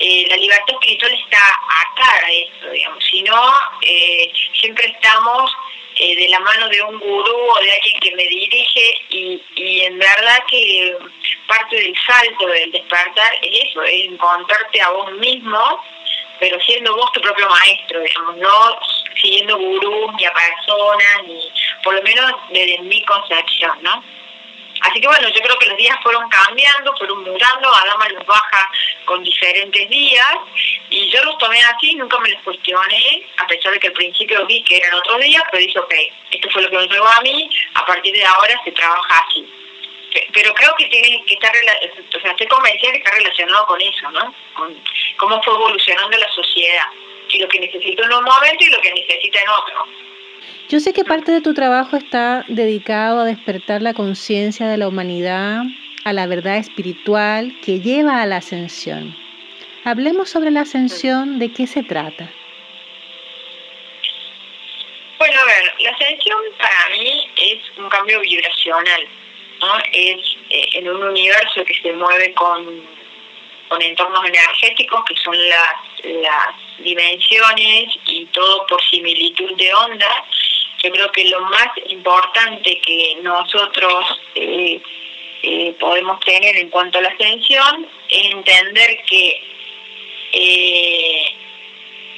[0.00, 5.50] eh, la libertad espiritual está acá a esto, digamos, si no, eh, siempre estamos
[5.96, 9.80] eh, de la mano de un gurú o de alguien que me dirige y, y
[9.80, 10.96] en verdad que
[11.48, 15.82] parte del salto del despertar es eso, es encontrarte a vos mismo,
[16.38, 18.78] pero siendo vos tu propio maestro, digamos, no
[19.20, 24.04] siguiendo gurús ni a personas, ni por lo menos desde mi concepción, ¿no?
[24.80, 28.70] Así que bueno, yo creo que los días fueron cambiando, fueron mudando, Adama los baja
[29.06, 30.36] con diferentes días
[30.90, 34.46] y yo los tomé así, nunca me los cuestioné, a pesar de que al principio
[34.46, 35.94] vi que eran otros días, pero dije, ok,
[36.30, 39.44] esto fue lo que me llegó a mí, a partir de ahora se trabaja así.
[40.32, 44.10] Pero creo que tiene que estar, o sea, estoy convencida que está relacionado con eso,
[44.10, 44.34] ¿no?
[44.54, 44.76] Con
[45.16, 46.86] cómo fue evolucionando la sociedad
[47.28, 49.86] y lo que necesita en un momento y lo que necesita en otro.
[50.68, 54.88] Yo sé que parte de tu trabajo está dedicado a despertar la conciencia de la
[54.88, 55.62] humanidad
[56.04, 59.16] a la verdad espiritual que lleva a la ascensión.
[59.84, 62.30] Hablemos sobre la ascensión, ¿de qué se trata?
[65.18, 69.08] Bueno, a ver, la ascensión para mí es un cambio vibracional,
[69.60, 69.78] ¿no?
[69.92, 72.86] Es eh, en un universo que se mueve con,
[73.68, 80.24] con entornos energéticos que son las, las dimensiones y todo por similitud de ondas
[80.82, 84.80] yo creo que lo más importante que nosotros eh,
[85.42, 89.42] eh, podemos tener en cuanto a la ascensión es entender que
[90.32, 91.34] eh,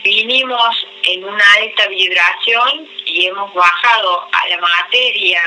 [0.05, 5.41] vinimos en una alta vibración y hemos bajado a la materia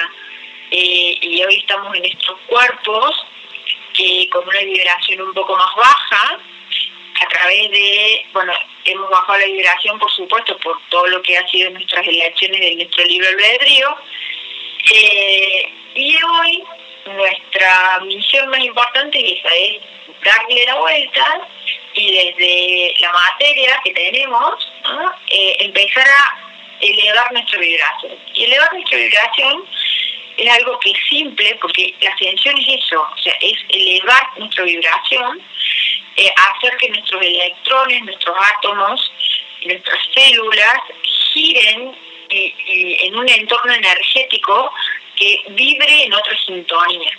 [0.76, 3.26] y hoy estamos en estos cuerpos
[4.32, 6.40] con una vibración un poco más baja
[7.22, 8.52] a través de, bueno,
[8.86, 12.76] hemos bajado la vibración, por supuesto, por todo lo que ha sido nuestras elecciones de
[12.76, 13.96] nuestro libro albedrío.
[14.92, 16.64] Eh, y hoy
[17.06, 19.82] nuestra misión más importante es
[20.24, 21.48] darle la vuelta
[21.94, 24.72] y desde la materia que tenemos
[25.30, 26.38] eh, empezar a
[26.82, 28.18] elevar nuestra vibración.
[28.34, 29.66] Y elevar nuestra vibración
[30.38, 34.64] es algo que es simple porque la ascensión es eso, o sea, es elevar nuestra
[34.64, 35.42] vibración
[36.16, 39.12] eh, hacer que nuestros electrones, nuestros átomos,
[39.66, 40.78] nuestras células
[41.34, 41.96] giren
[42.30, 44.72] eh, eh, en un entorno energético
[45.16, 47.18] que vibre en otra sintonía,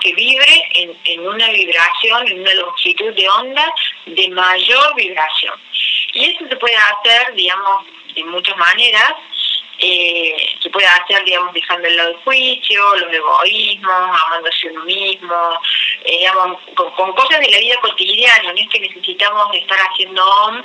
[0.00, 3.74] que vibre en, en una vibración, en una longitud de onda
[4.06, 5.58] de mayor vibración.
[6.12, 9.14] Y eso se puede hacer, digamos, de muchas maneras,
[9.84, 15.58] eh, se puede hacer, digamos, dejando el lado del juicio, los egoísmos, amándose uno mismo,
[16.04, 20.62] eh, digamos, con, cosas de la vida cotidiana, no es que necesitamos estar haciendo OM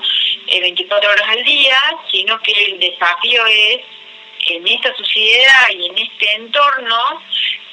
[0.47, 1.79] 24 eh, horas al día,
[2.11, 3.79] sino que el desafío es
[4.49, 7.21] en esta sociedad y en este entorno,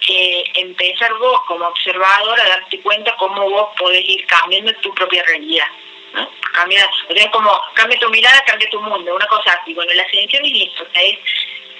[0.09, 5.23] eh, empezar vos como observador a darte cuenta cómo vos podés ir cambiando tu propia
[5.25, 5.67] realidad.
[6.15, 6.31] ¿No?
[6.53, 9.75] Cambia, o como cambia tu mirada, cambia tu mundo, una cosa así.
[9.75, 11.19] Bueno, la ascensión es eso, es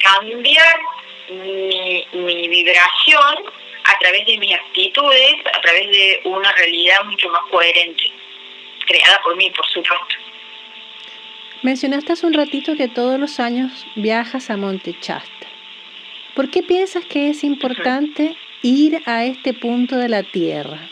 [0.03, 0.81] cambiar
[1.31, 3.47] mi, mi vibración
[3.85, 8.11] a través de mis actitudes, a través de una realidad mucho más coherente,
[8.87, 10.17] creada por mí, por supuesto.
[11.63, 15.47] Mencionaste hace un ratito que todos los años viajas a Monte Chasta.
[16.35, 20.91] ¿Por qué piensas que es importante ir a este punto de la Tierra?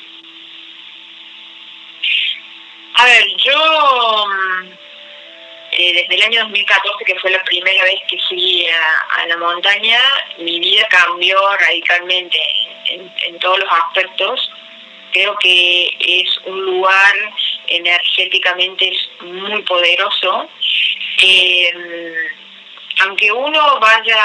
[3.03, 4.73] A ver, yo mm,
[5.73, 10.01] eh, desde el año 2014, que fue la primera vez que fui a, la montaña,
[10.39, 12.39] mi vida cambió radicalmente
[12.91, 14.49] en, todos los aspectos.
[15.11, 17.15] Creo que es un lugar
[17.67, 20.49] energéticamente muy poderoso.
[21.19, 21.75] Eh,
[23.01, 24.25] aunque uno vaya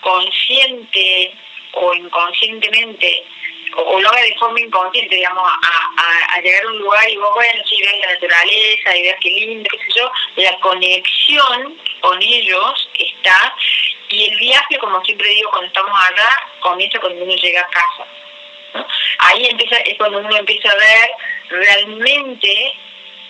[0.00, 1.32] consciente
[1.70, 3.24] o inconscientemente
[3.74, 7.62] o, lo haga de forma inconsciente, digamos, a, llegar a un lugar y vos, bueno,
[7.68, 12.88] si ves la naturaleza y ves qué lindo, qué sé yo, la conexión con ellos
[12.98, 13.54] está
[14.08, 18.86] y el viaje, como siempre digo, cuando estamos acá, comienza cuando uno llega a casa.
[19.18, 21.10] Ahí empieza, es cuando uno empieza a ver
[21.48, 22.74] realmente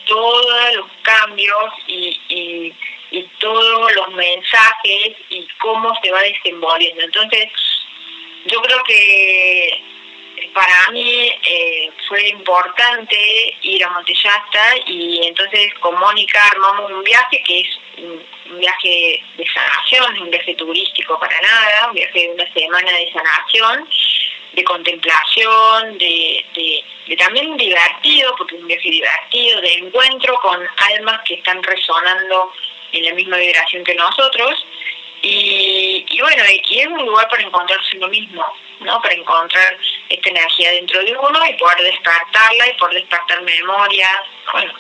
[0.07, 2.75] todos los cambios y,
[3.11, 7.03] y todos los mensajes y cómo se va desenvolviendo.
[7.03, 7.49] Entonces,
[8.47, 9.56] yo creo que
[10.57, 17.43] para mí eh, fue importante ir a Montellasta y entonces con Mónica armamos un viaje
[17.45, 22.53] que es un viaje de sanación, un viaje turístico para nada, un viaje de una
[22.55, 23.87] semana de sanación,
[24.55, 31.21] de contemplación, de, de, también divertido, porque es un viaje divertido, de encuentro con almas
[31.27, 32.51] que están resonando
[32.93, 34.67] en la misma vibración que nosotros.
[35.21, 38.43] Y, y bueno, y es un lugar para encontrarse uno mismo,
[38.81, 39.01] ¿no?
[39.01, 44.21] Para encontrar esta energía dentro de uno y poder despertarla y poder despertar memorias.
[44.53, 44.73] Bueno,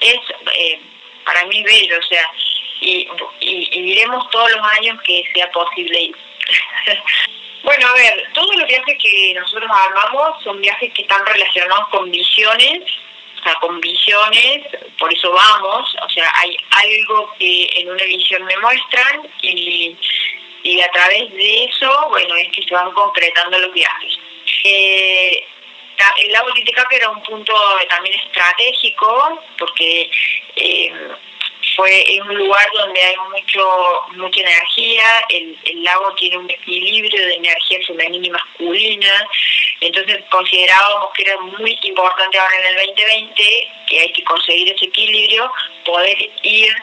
[0.00, 0.18] es
[0.54, 0.80] eh,
[1.24, 2.24] para mí bello, o sea,
[2.80, 3.08] y,
[3.40, 6.16] y, diremos todos los años que sea posible ir.
[7.62, 12.10] bueno, a ver, todos los viajes que nosotros armamos son viajes que están relacionados con
[12.10, 12.82] visiones,
[13.38, 14.66] o sea, con visiones,
[14.98, 19.96] por eso vamos, o sea, hay algo que en una visión me muestran y,
[20.68, 24.18] y a través de eso, bueno, es que se van concretando los viajes.
[24.64, 25.46] Eh,
[26.18, 27.54] el lago Titicaca era un punto
[27.88, 30.10] también estratégico porque
[30.56, 30.92] eh,
[31.74, 37.34] fue un lugar donde hay mucho mucha energía, el, el, lago tiene un equilibrio de
[37.34, 39.28] energía femenina y masculina,
[39.80, 44.84] entonces considerábamos que era muy importante ahora en el 2020, que hay que conseguir ese
[44.84, 45.50] equilibrio,
[45.84, 46.74] poder ir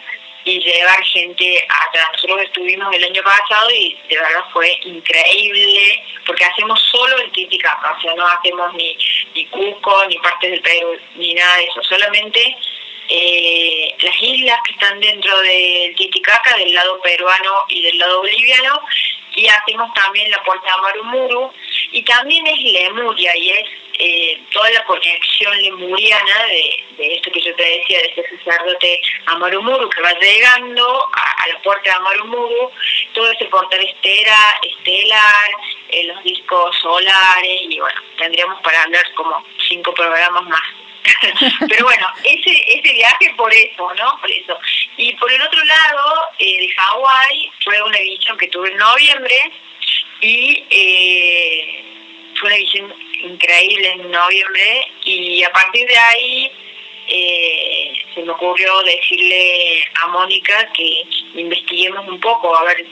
[0.46, 2.08] y llevar gente atrás.
[2.14, 7.96] Nosotros estuvimos el año pasado y de verdad fue increíble, porque hacemos solo el Titicaca,
[7.98, 8.98] o sea, no hacemos ni,
[9.34, 12.56] ni Cusco, ni partes del Perú, ni nada de eso, solamente
[13.10, 18.82] eh, las islas que están dentro del Titicaca, del lado peruano y del lado boliviano,
[19.36, 21.52] y hacemos también la puerta de Amarumuru,
[21.92, 26.46] y también es Lemuria, y es eh, toda la conexión lemuriana
[26.98, 31.62] de, esto que yo te decía, de ese sacerdote Amarumuru que va llegando a, la
[31.62, 32.72] puerta de Amarumuru,
[33.14, 35.50] todo ese portal estera, estelar,
[35.90, 40.62] eh, los discos solares, y bueno, tendríamos para hablar como cinco programas más.
[41.70, 44.20] Pero bueno, ese, ese viaje por eso, ¿no?
[44.20, 44.60] Por eso.
[44.98, 49.36] Y por el otro lado, eh, de Hawái, fue una edición que tuve en noviembre
[50.22, 51.84] y eh,
[52.40, 56.52] fue una visión increíble en noviembre y a partir de ahí
[57.08, 61.04] eh, se me ocurrió decirle a Mónica que
[61.36, 62.86] investiguemos un poco a ver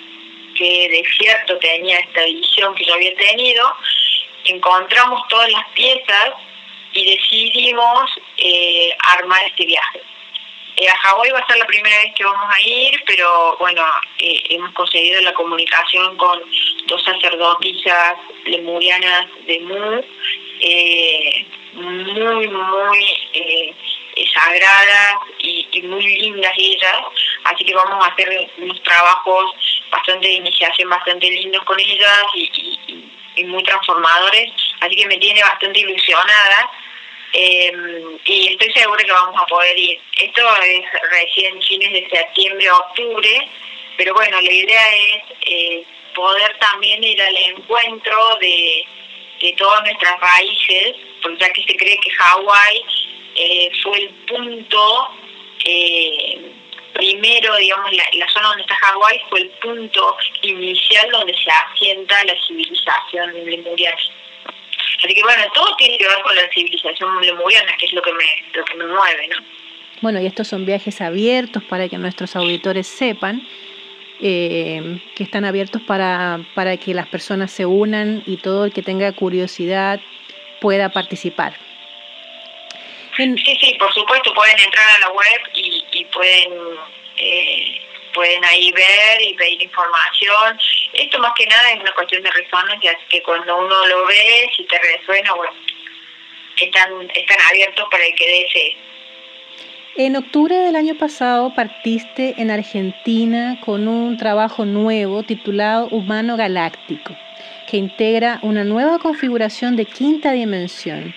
[0.55, 3.75] qué de cierto tenía esta visión que yo había tenido.
[4.45, 6.31] Encontramos todas las piezas
[6.93, 10.01] y decidimos eh, armar este viaje.
[10.83, 13.85] Eh, a Hawái va a ser la primera vez que vamos a ir, pero bueno,
[14.19, 16.41] eh, hemos conseguido la comunicación con
[16.87, 20.01] dos sacerdotisas lemurianas de Mu,
[21.73, 23.75] muy, muy
[24.33, 26.97] sagradas y, muy lindas ellas,
[27.45, 29.55] así que vamos a hacer unos trabajos
[29.89, 35.79] bastante de iniciación, bastante lindos con ellas y muy transformadores, así que me tiene bastante
[35.79, 36.69] ilusionada
[37.35, 39.99] Em, y estoy segura que vamos a poder ir.
[40.19, 43.49] Esto es recién fines de septiembre, octubre,
[43.97, 48.85] pero bueno, la idea es eh, poder también ir al encuentro de,
[49.57, 52.85] todas nuestras raíces, porque ya que se cree que Hawái
[53.35, 55.09] eh, fue el punto
[55.65, 56.39] eh,
[56.93, 62.23] primero, digamos, la, la, zona donde está Hawái fue el punto inicial donde se asienta
[62.23, 63.97] la civilización lemuriana.
[65.03, 68.13] Así que bueno, todo tiene que ver con la civilización lemuriana, que es lo que
[68.13, 69.37] me, lo que me mueve, ¿no?
[70.01, 73.41] Bueno, y estos son viajes abiertos para que nuestros auditores sepan
[74.21, 78.81] eh, que están abiertos para, para que las personas se unan y todo el que
[78.81, 79.99] tenga curiosidad
[80.61, 81.53] pueda participar.
[83.17, 86.51] Sí, sí, por supuesto, pueden entrar a la web y, y pueden
[87.17, 87.82] eh,
[88.13, 90.59] pueden ahí ver y pedir información.
[90.93, 94.63] Esto más que nada es una cuestión de resonancia, que cuando uno lo ve, si
[94.65, 95.53] te resuena, bueno,
[96.57, 98.77] están, están abiertos para el que desee.
[99.95, 107.15] En octubre del año pasado partiste en Argentina con un trabajo nuevo titulado Humano Galáctico,
[107.69, 111.13] que integra una nueva configuración de quinta dimensión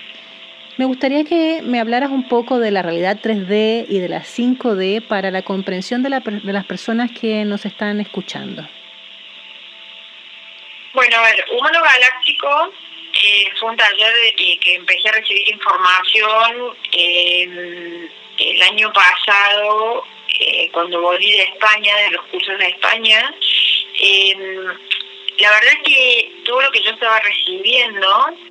[0.76, 5.06] me gustaría que me hablaras un poco de la realidad 3D y de la 5D
[5.06, 8.66] para la comprensión de, de las personas que nos están escuchando.
[10.92, 12.72] Bueno, a ver, Humano Galáctico
[13.12, 20.04] eh, fue un taller que empecé a recibir información el año pasado,
[20.40, 23.34] eh, cuando volví de España, de los cursos de España.
[25.38, 28.08] La verdad es que todo lo que yo estaba recibiendo,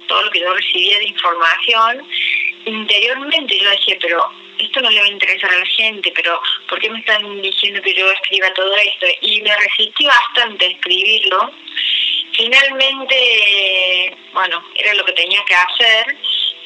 [0.08, 2.08] todo lo que yo recibía de información,
[2.66, 4.30] interiormente yo decía, pero
[4.60, 7.82] esto no le va a interesar a la gente, pero ¿por qué me están diciendo
[7.82, 9.08] que yo escriba todo esto?
[9.22, 11.52] Y me resistí bastante a escribirlo.
[12.34, 16.18] Finalmente, bueno, era lo que tenía que hacer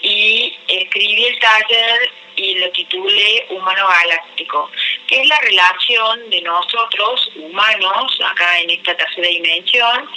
[0.02, 4.72] y escribí el taller y lo titulé Humano Galáctico,
[5.08, 10.10] que es la relación de nosotros, humanos, acá en esta tercera dimensión,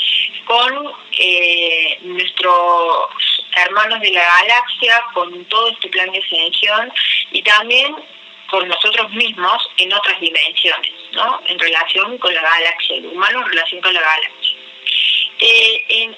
[0.45, 3.09] con eh, nuestros
[3.57, 6.93] hermanos de la galaxia, con todo este plan de ascensión
[7.33, 7.97] y también
[8.51, 11.41] con nosotros mismos en otras dimensiones, ¿no?
[11.47, 14.57] En relación con la galaxia, el humano en relación con la galaxia.
[15.41, 16.14] Eh,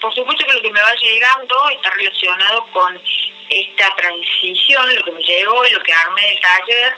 [0.00, 3.00] por supuesto que lo que me va llegando está relacionado con
[3.48, 6.96] esta transición, lo que me llegó y lo que armé del taller,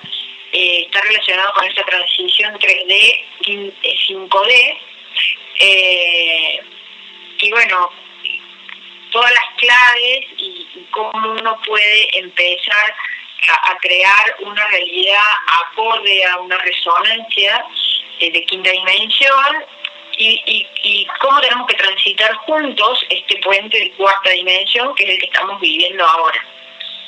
[0.53, 4.79] eh, está relacionado con esta transición 3D, 5D.
[5.61, 6.61] Eh,
[7.41, 7.91] y bueno,
[9.11, 12.95] todas las claves y, cómo uno puede empezar
[13.65, 15.23] a, crear una realidad
[15.65, 17.65] acorde a una resonancia
[18.21, 19.65] eh, de quinta dimensión
[20.19, 25.19] y, y, cómo tenemos que transitar juntos este puente de cuarta dimensión que es el
[25.19, 26.45] que estamos viviendo ahora.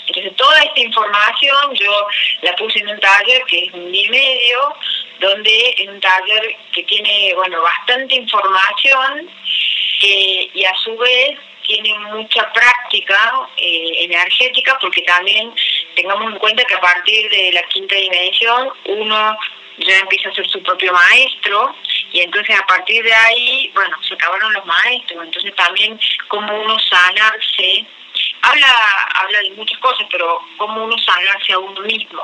[0.07, 2.07] Entonces toda esta información yo
[2.43, 4.75] la puse en un taller que es un día y medio,
[5.21, 9.31] donde es un taller que tiene bueno bastante información
[10.03, 11.39] y a su vez
[11.71, 15.53] tiene mucha práctica eh, energética porque también
[15.95, 19.39] tengamos en cuenta que a partir de la quinta dimensión uno
[19.87, 21.75] ya empieza a ser su propio maestro.
[22.13, 26.77] Y entonces a partir de ahí, bueno, se acabaron los maestros, entonces también como uno
[26.79, 27.87] sanarse,
[28.43, 28.67] habla,
[29.15, 32.23] habla de muchas cosas, pero como uno sanarse a uno mismo,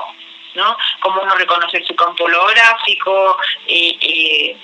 [0.55, 0.77] ¿no?
[0.99, 4.57] Cómo uno reconocer su campo holográfico, y eh,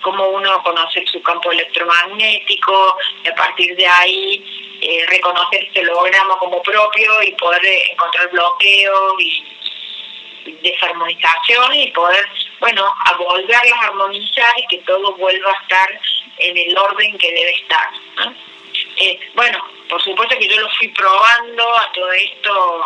[0.00, 6.38] cómo uno conocer su campo electromagnético, y a partir de ahí eh, reconocer ese holograma
[6.38, 9.44] como propio y poder encontrar bloqueos y
[10.62, 12.26] desarmonización y poder,
[12.60, 16.00] bueno, a volverlas a armonizar y que todo vuelva a estar
[16.38, 17.88] en el orden que debe estar.
[18.96, 22.84] Eh, bueno, por supuesto que yo lo fui probando a todo esto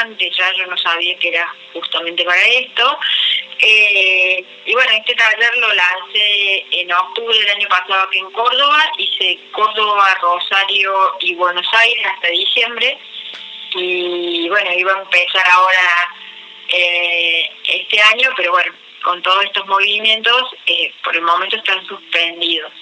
[0.00, 2.98] antes, ya yo no sabía que era justamente para esto.
[3.60, 8.92] Eh, y bueno, este taller lo lancé en octubre del año pasado aquí en Córdoba,
[8.98, 12.98] hice Córdoba, Rosario y Buenos Aires hasta diciembre.
[13.74, 16.14] Y bueno, iba a empezar ahora
[16.68, 22.72] eh, este año, pero bueno, con todos estos movimientos, eh, por el momento están suspendidos.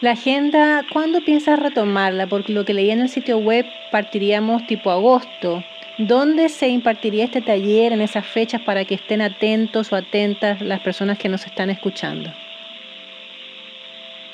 [0.00, 2.26] La agenda, ¿cuándo piensas retomarla?
[2.26, 5.64] Porque lo que leí en el sitio web partiríamos tipo agosto.
[5.98, 10.80] ¿Dónde se impartiría este taller en esas fechas para que estén atentos o atentas las
[10.80, 12.30] personas que nos están escuchando?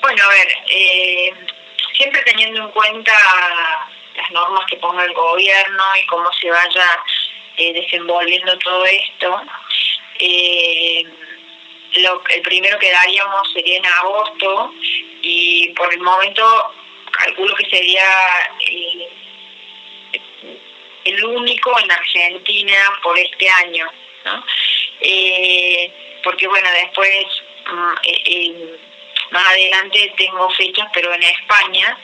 [0.01, 1.31] Bueno, a ver, eh,
[1.93, 3.13] siempre teniendo en cuenta
[4.17, 6.85] las normas que ponga el gobierno y cómo se vaya
[7.57, 9.41] eh, desenvolviendo todo esto.
[10.19, 11.05] Eh,
[11.95, 14.73] lo, el primero que daríamos sería en agosto
[15.21, 16.73] y por el momento
[17.11, 18.09] calculo que sería
[18.67, 19.09] eh,
[21.05, 23.87] el único en Argentina por este año.
[26.23, 27.25] porque bueno, después
[27.65, 31.97] mm, más adelante tengo fechas, pero en España.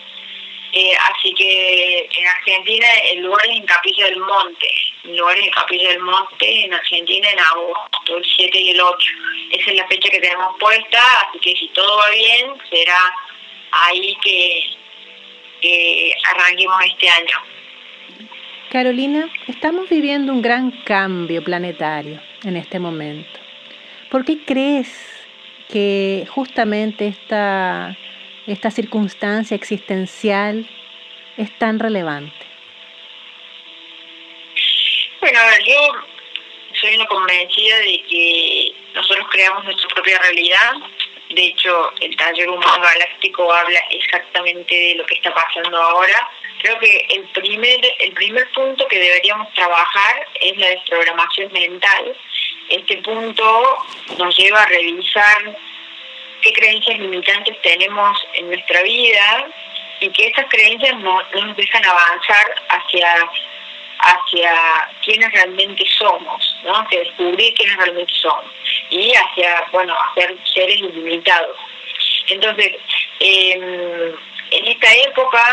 [0.72, 4.70] Así que en Argentina el lugar es en Capilla del Monte
[5.04, 8.98] lugares de Capilla del Monte en Argentina en agosto, el 7 y el 8.
[9.52, 13.16] Esa es la fecha que tenemos puesta, así que si todo va bien, será
[13.72, 14.78] ahí que
[16.32, 17.38] arranquemos este año.
[18.72, 23.40] Carolina, estamos viviendo un gran cambio planetario en este momento.
[24.12, 24.88] ¿Por qué crees
[25.70, 27.98] que justamente esta,
[28.52, 30.68] esta circunstancia existencial
[31.38, 32.34] es tan relevante?
[35.22, 35.94] Bueno, yo
[36.80, 40.74] soy una convencida de que nosotros creamos nuestra propia realidad.
[41.30, 46.28] De hecho, el taller humano galáctico habla exactamente de lo que está pasando ahora.
[46.62, 52.18] Creo que el primer, el primer punto que deberíamos trabajar es la desprogramación mental.
[52.70, 53.78] Este punto
[54.18, 55.58] nos lleva a revisar
[56.42, 59.48] qué creencias limitantes tenemos en nuestra vida
[60.00, 63.30] y que estas creencias no nos dejan avanzar hacia
[64.00, 66.74] hacia quienes realmente somos, ¿no?
[66.78, 68.46] hacia descubrir quiénes realmente somos
[68.90, 71.58] y hacia, bueno, hacer seres ilimitados.
[72.28, 72.78] Entonces,
[73.20, 74.16] em,
[74.52, 75.44] en esta época,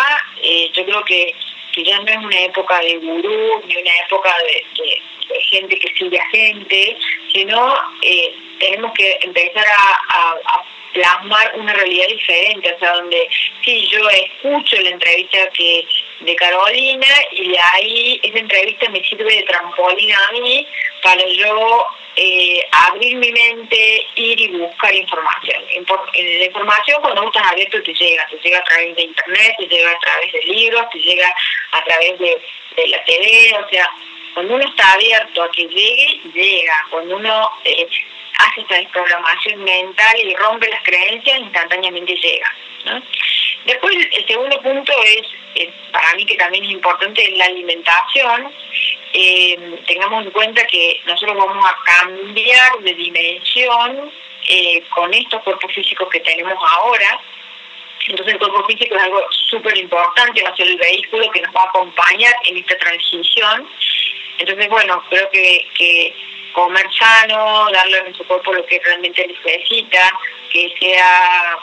[0.43, 1.35] eh, yo creo que,
[1.73, 5.03] que, ya no es una época de gurú, ni una época de,
[5.51, 6.97] gente que sigue a gente,
[7.33, 9.65] sino eh, tenemos que empezar
[10.09, 10.37] a,
[10.93, 13.29] plasmar una realidad diferente, o sea, donde
[13.65, 15.87] si yo escucho la entrevista que
[16.21, 20.67] de Carolina y de ahí esa entrevista me sirve de trampolín a mí
[21.03, 25.63] para yo eh, abrir mi mente, ir y buscar información.
[25.69, 29.91] La información cuando estás abierto te llega, te llega a través de internet, te llega
[29.91, 31.35] a través de libros, te llega
[31.73, 32.41] a través de,
[32.89, 33.91] la TV, o sea,
[34.35, 36.87] cuando uno está abierto a que llegue, llega.
[36.91, 37.87] Cuando uno eh,
[38.39, 42.53] hace esta desprogramación mental y rompe las creencias, instantáneamente llega.
[43.65, 45.23] Después, el segundo punto es,
[45.57, 48.53] eh, para mí que también es importante, la alimentación.
[49.13, 54.11] Eh, tengamos en cuenta que nosotros vamos a cambiar de dimensión
[54.49, 57.21] eh, con estos cuerpos físicos que tenemos ahora.
[58.07, 59.21] Entonces el cuerpo físico es algo
[59.51, 63.69] súper importante, va a ser el vehículo que nos va a acompañar en esta transición.
[64.39, 66.15] Entonces, bueno, creo que
[66.57, 70.11] comer sano, darle a nuestro cuerpo lo que realmente necesita,
[70.51, 71.59] que sea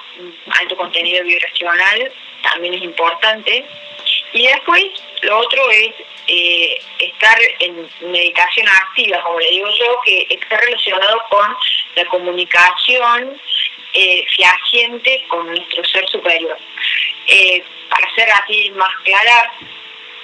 [0.59, 2.11] alto contenido vibracional,
[2.43, 3.65] también es importante.
[4.33, 4.83] Y después,
[5.23, 5.95] lo otro es
[6.27, 11.55] eh, estar en meditación activa, como le digo yo, que está relacionado con
[11.95, 13.41] la comunicación
[13.93, 16.57] eh, fehaciente con nuestro ser superior.
[17.25, 19.53] Eh, para ser así más clara,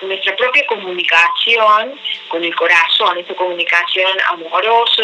[0.01, 5.03] nuestra propia comunicación con el corazón, esta comunicación amoroso,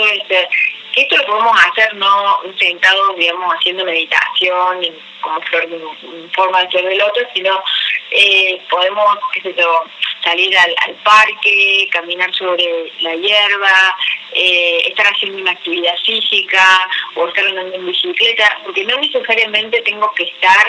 [0.95, 4.79] esto lo podemos hacer no sentado, digamos, haciendo meditación
[5.21, 7.63] como flor, en forma de flor del otro, sino
[8.11, 9.83] eh, podemos, qué sé yo,
[10.23, 13.97] salir al, parque, caminar sobre la hierba,
[14.33, 20.11] eh, estar haciendo una actividad física o estar andando en bicicleta, porque no necesariamente tengo
[20.13, 20.67] que estar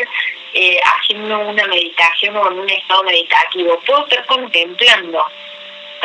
[0.55, 5.25] eh, haciendo una meditación o en un estado meditativo, puedo estar contemplando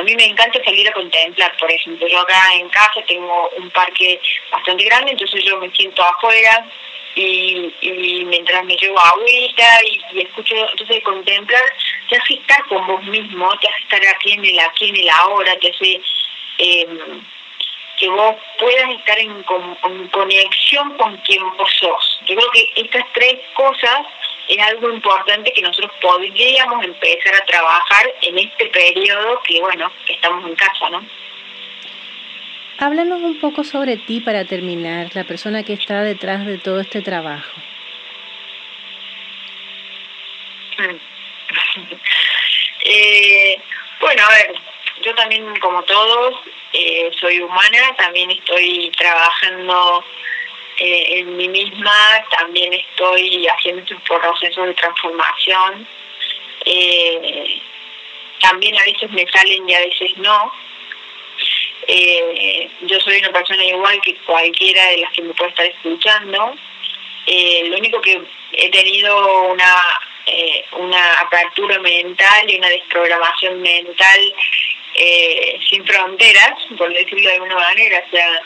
[0.01, 3.69] a mí me encanta salir a contemplar, por ejemplo, yo acá en casa tengo un
[3.69, 4.19] parque
[4.51, 6.65] bastante grande, entonces yo me siento afuera
[7.15, 11.61] y, mientras me llevo agüita y, escucho, entonces contemplar
[12.09, 15.09] te hace estar con vos mismo, te hace estar aquí en el aquí en el
[15.09, 16.01] ahora, te hace
[16.57, 17.21] em,
[17.97, 19.45] que vos puedas estar en,
[19.83, 22.21] en conexión con quien vos sos.
[22.25, 24.01] Yo creo que estas tres cosas
[24.51, 30.13] es algo importante que nosotros podríamos empezar a trabajar en este periodo que, bueno, que
[30.13, 31.05] estamos en casa, ¿no?
[32.79, 37.01] Háblanos un poco sobre ti para terminar, la persona que está detrás de todo este
[37.01, 37.51] trabajo.
[42.83, 43.57] eh,
[43.99, 44.53] bueno, a ver,
[45.03, 46.35] yo también como todos
[46.73, 50.03] eh, soy humana, también estoy trabajando
[50.83, 55.87] eh, en mí misma, también estoy haciendo estos procesos de transformación.
[56.65, 57.61] Eh,
[58.39, 60.51] también a veces me salen y a veces no.
[61.87, 66.55] Eh, yo soy una persona igual que cualquiera de las que me puede estar escuchando.
[67.27, 68.19] lo único que
[68.53, 69.75] he tenido una,
[70.79, 74.33] una apertura mental y una desprogramación mental
[75.69, 78.03] sin fronteras, por decirlo de alguna manera.
[78.07, 78.41] O sea,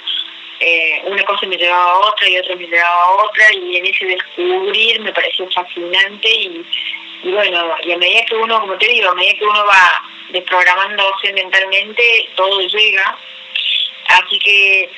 [0.59, 3.85] eh, una cosa me llevaba a otra y otra me llevaba a otra y en
[3.85, 6.65] ese descubrir me pareció fascinante y,
[7.23, 11.33] bueno, y a medida que uno, como te digo, a medida que uno va desprogramándose
[11.33, 13.17] mentalmente, todo llega.
[14.07, 14.89] Así que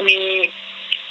[0.00, 0.50] mi,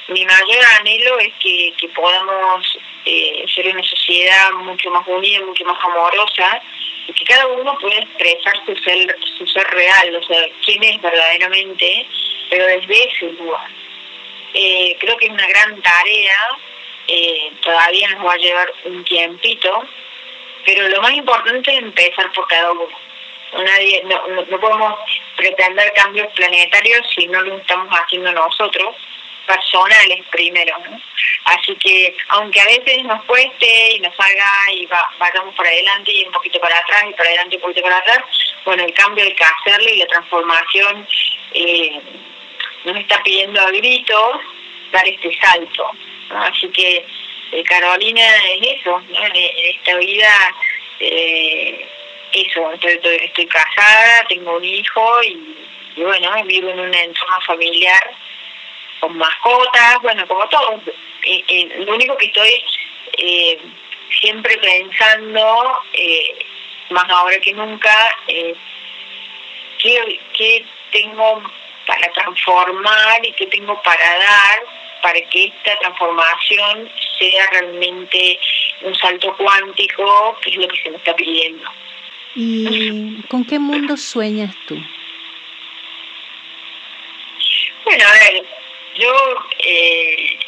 [0.08, 5.66] mi mayor anhelo es que, que podamos eh, ser una sociedad mucho más unida, mucho
[5.66, 6.62] más amorosa
[7.08, 11.02] y que cada uno pueda expresar su ser, su ser real, o sea, quién es
[11.02, 12.08] verdaderamente,
[12.50, 13.70] pero desde ese lugar.
[14.54, 16.38] Eh, creo que es una gran tarea,
[17.08, 19.84] eh, todavía nos va a llevar un tiempito,
[20.66, 22.88] pero lo más importante es empezar por cada uno.
[23.54, 25.00] Nadie, no, no, podemos
[25.36, 28.96] pretender cambios planetarios si no lo estamos haciendo nosotros,
[29.46, 30.76] personales primero.
[31.46, 36.12] Así que, aunque a veces nos cueste y nos haga y va, vayamos para adelante
[36.12, 38.24] y un poquito para atrás y para adelante y un poquito para atrás,
[38.66, 41.08] bueno, el cambio hay que hacerlo y la transformación.
[41.54, 42.02] Eh,
[42.84, 44.40] nos está pidiendo a gritos
[44.92, 45.90] dar este salto.
[46.30, 47.06] Así que
[47.52, 48.22] eh, Carolina
[48.56, 50.56] es eso, en, esta vida,
[51.00, 51.88] eh,
[52.32, 58.12] eso, estoy, estoy, casada, tengo un hijo y, bueno, vivo en un entorno familiar
[59.00, 60.82] con mascotas, bueno, como todo.
[61.86, 62.64] lo único que estoy
[63.18, 63.60] eh,
[64.22, 65.78] siempre pensando,
[66.90, 68.18] más ahora que nunca,
[69.78, 71.44] ¿qué, ¿qué tengo
[71.86, 74.60] para transformar y qué tengo para dar
[75.04, 78.40] para que esta transformación sea realmente
[78.82, 81.70] un salto cuántico, que es lo que se me está pidiendo.
[82.36, 84.76] ¿Y con qué mundo sueñas tú?
[87.84, 88.46] Bueno, a ver,
[88.96, 89.14] yo,
[89.60, 90.40] eh,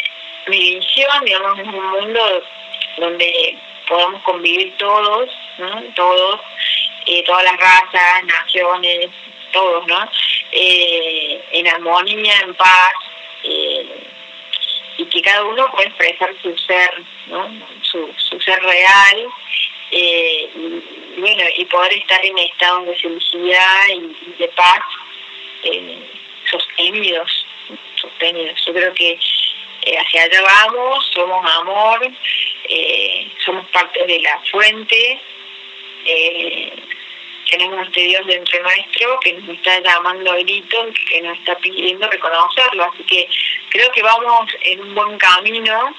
[0.48, 2.44] mi visión, digamos, es un mundo
[2.98, 3.58] donde
[3.88, 5.84] podamos convivir todos, ¿no?
[5.96, 6.40] todos,
[7.06, 9.10] eh, todas las razas, naciones,
[9.56, 10.10] todos, ¿no?
[10.52, 12.94] Eh, en armonía, en paz,
[14.98, 16.92] y que cada uno pueda expresar su ser,
[17.28, 17.50] ¿no?
[17.82, 19.28] Su, ser real,
[19.92, 20.50] y,
[21.18, 24.82] bueno, y poder estar en estado de felicidad y, de paz
[26.52, 27.46] sostenidos,
[27.96, 28.66] sostenidos.
[28.66, 29.18] Yo creo que
[29.98, 32.12] hacia allá vamos, somos amor,
[33.46, 35.22] somos parte de la fuente,
[36.06, 36.72] eh,
[37.50, 42.10] tenemos este Dios dentro nuestro que nos está llamando a gritos, que nos está pidiendo
[42.10, 42.86] reconocerlo.
[42.86, 43.28] Así que
[43.70, 45.96] creo que vamos en un buen camino.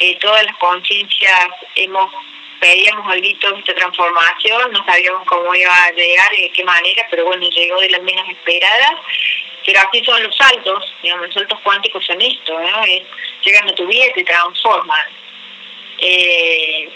[0.00, 2.12] Eh, todas las conciencias hemos
[2.60, 7.06] pedíamos al grito esta transformación, no sabíamos cómo iba a llegar y de qué manera,
[7.10, 8.94] pero bueno, llegó de las menos esperadas.
[9.64, 12.82] Pero así son los saltos, digamos, los saltos cuánticos son esto, ¿no?
[13.42, 15.08] llegan a tu vida y te transforman.
[15.98, 16.88] Eh,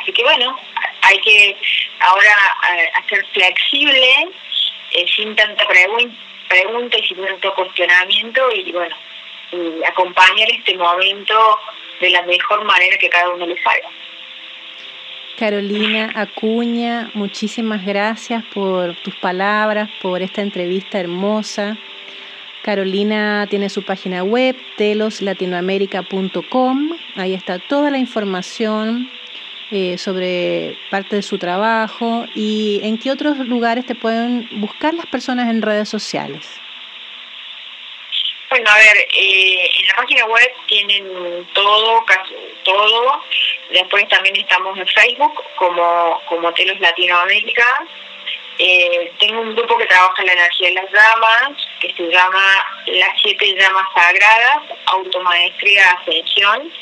[0.00, 0.58] así que bueno,
[1.02, 1.56] hay que
[2.00, 2.34] ahora
[2.76, 4.28] eh, hacer flexible,
[4.92, 8.96] eh, sin tanta pregunta y sin tanto cuestionamiento y bueno,
[9.86, 11.58] acompañar este momento
[12.00, 13.88] de la mejor manera que cada uno le salga.
[15.38, 21.76] Carolina Acuña, muchísimas gracias por tus palabras, por esta entrevista hermosa.
[22.62, 26.96] Carolina tiene su página web, teloslatinoamerica.com.
[27.16, 29.10] Ahí está toda la información
[29.72, 35.06] eh, sobre parte de su trabajo y en qué otros lugares te pueden buscar las
[35.06, 36.48] personas en redes sociales.
[38.48, 43.22] Bueno, a ver, eh, en la página web tienen todo, casi todo.
[43.70, 47.66] Después también estamos en Facebook como, como Telos Latinoamérica.
[48.58, 52.66] Eh, tengo un grupo que trabaja en la energía de las llamas, que se llama
[52.86, 56.72] Las Siete Llamas Sagradas, Automaestría Ascensión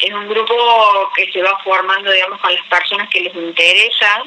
[0.00, 4.24] es un grupo que se va formando, digamos, con las personas que les interesa.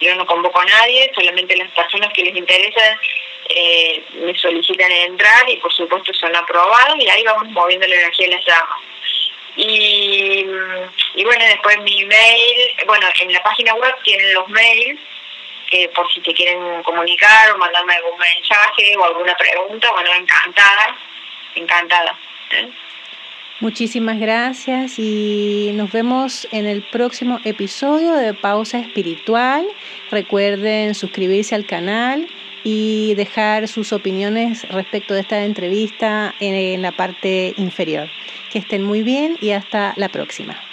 [0.00, 2.98] Yo no convoco a nadie, solamente las personas que les interesan
[3.52, 8.28] eh, me solicitan entrar y por supuesto son aprobados y ahí vamos moviendo la energía
[8.28, 8.78] de las llamas.
[9.56, 10.46] Y,
[11.16, 15.00] y bueno, después mi mail, bueno, en la página web tienen los mails,
[15.68, 20.96] que por si te quieren comunicar o mandarme algún mensaje o alguna pregunta, bueno, encantada,
[21.56, 22.16] encantada.
[22.52, 22.68] ¿eh?
[23.60, 29.66] Muchísimas gracias y nos vemos en el próximo episodio de Pausa Espiritual.
[30.10, 32.26] Recuerden suscribirse al canal
[32.64, 38.08] y dejar sus opiniones respecto de esta entrevista en la parte inferior.
[38.50, 40.69] Que estén muy bien y hasta la próxima.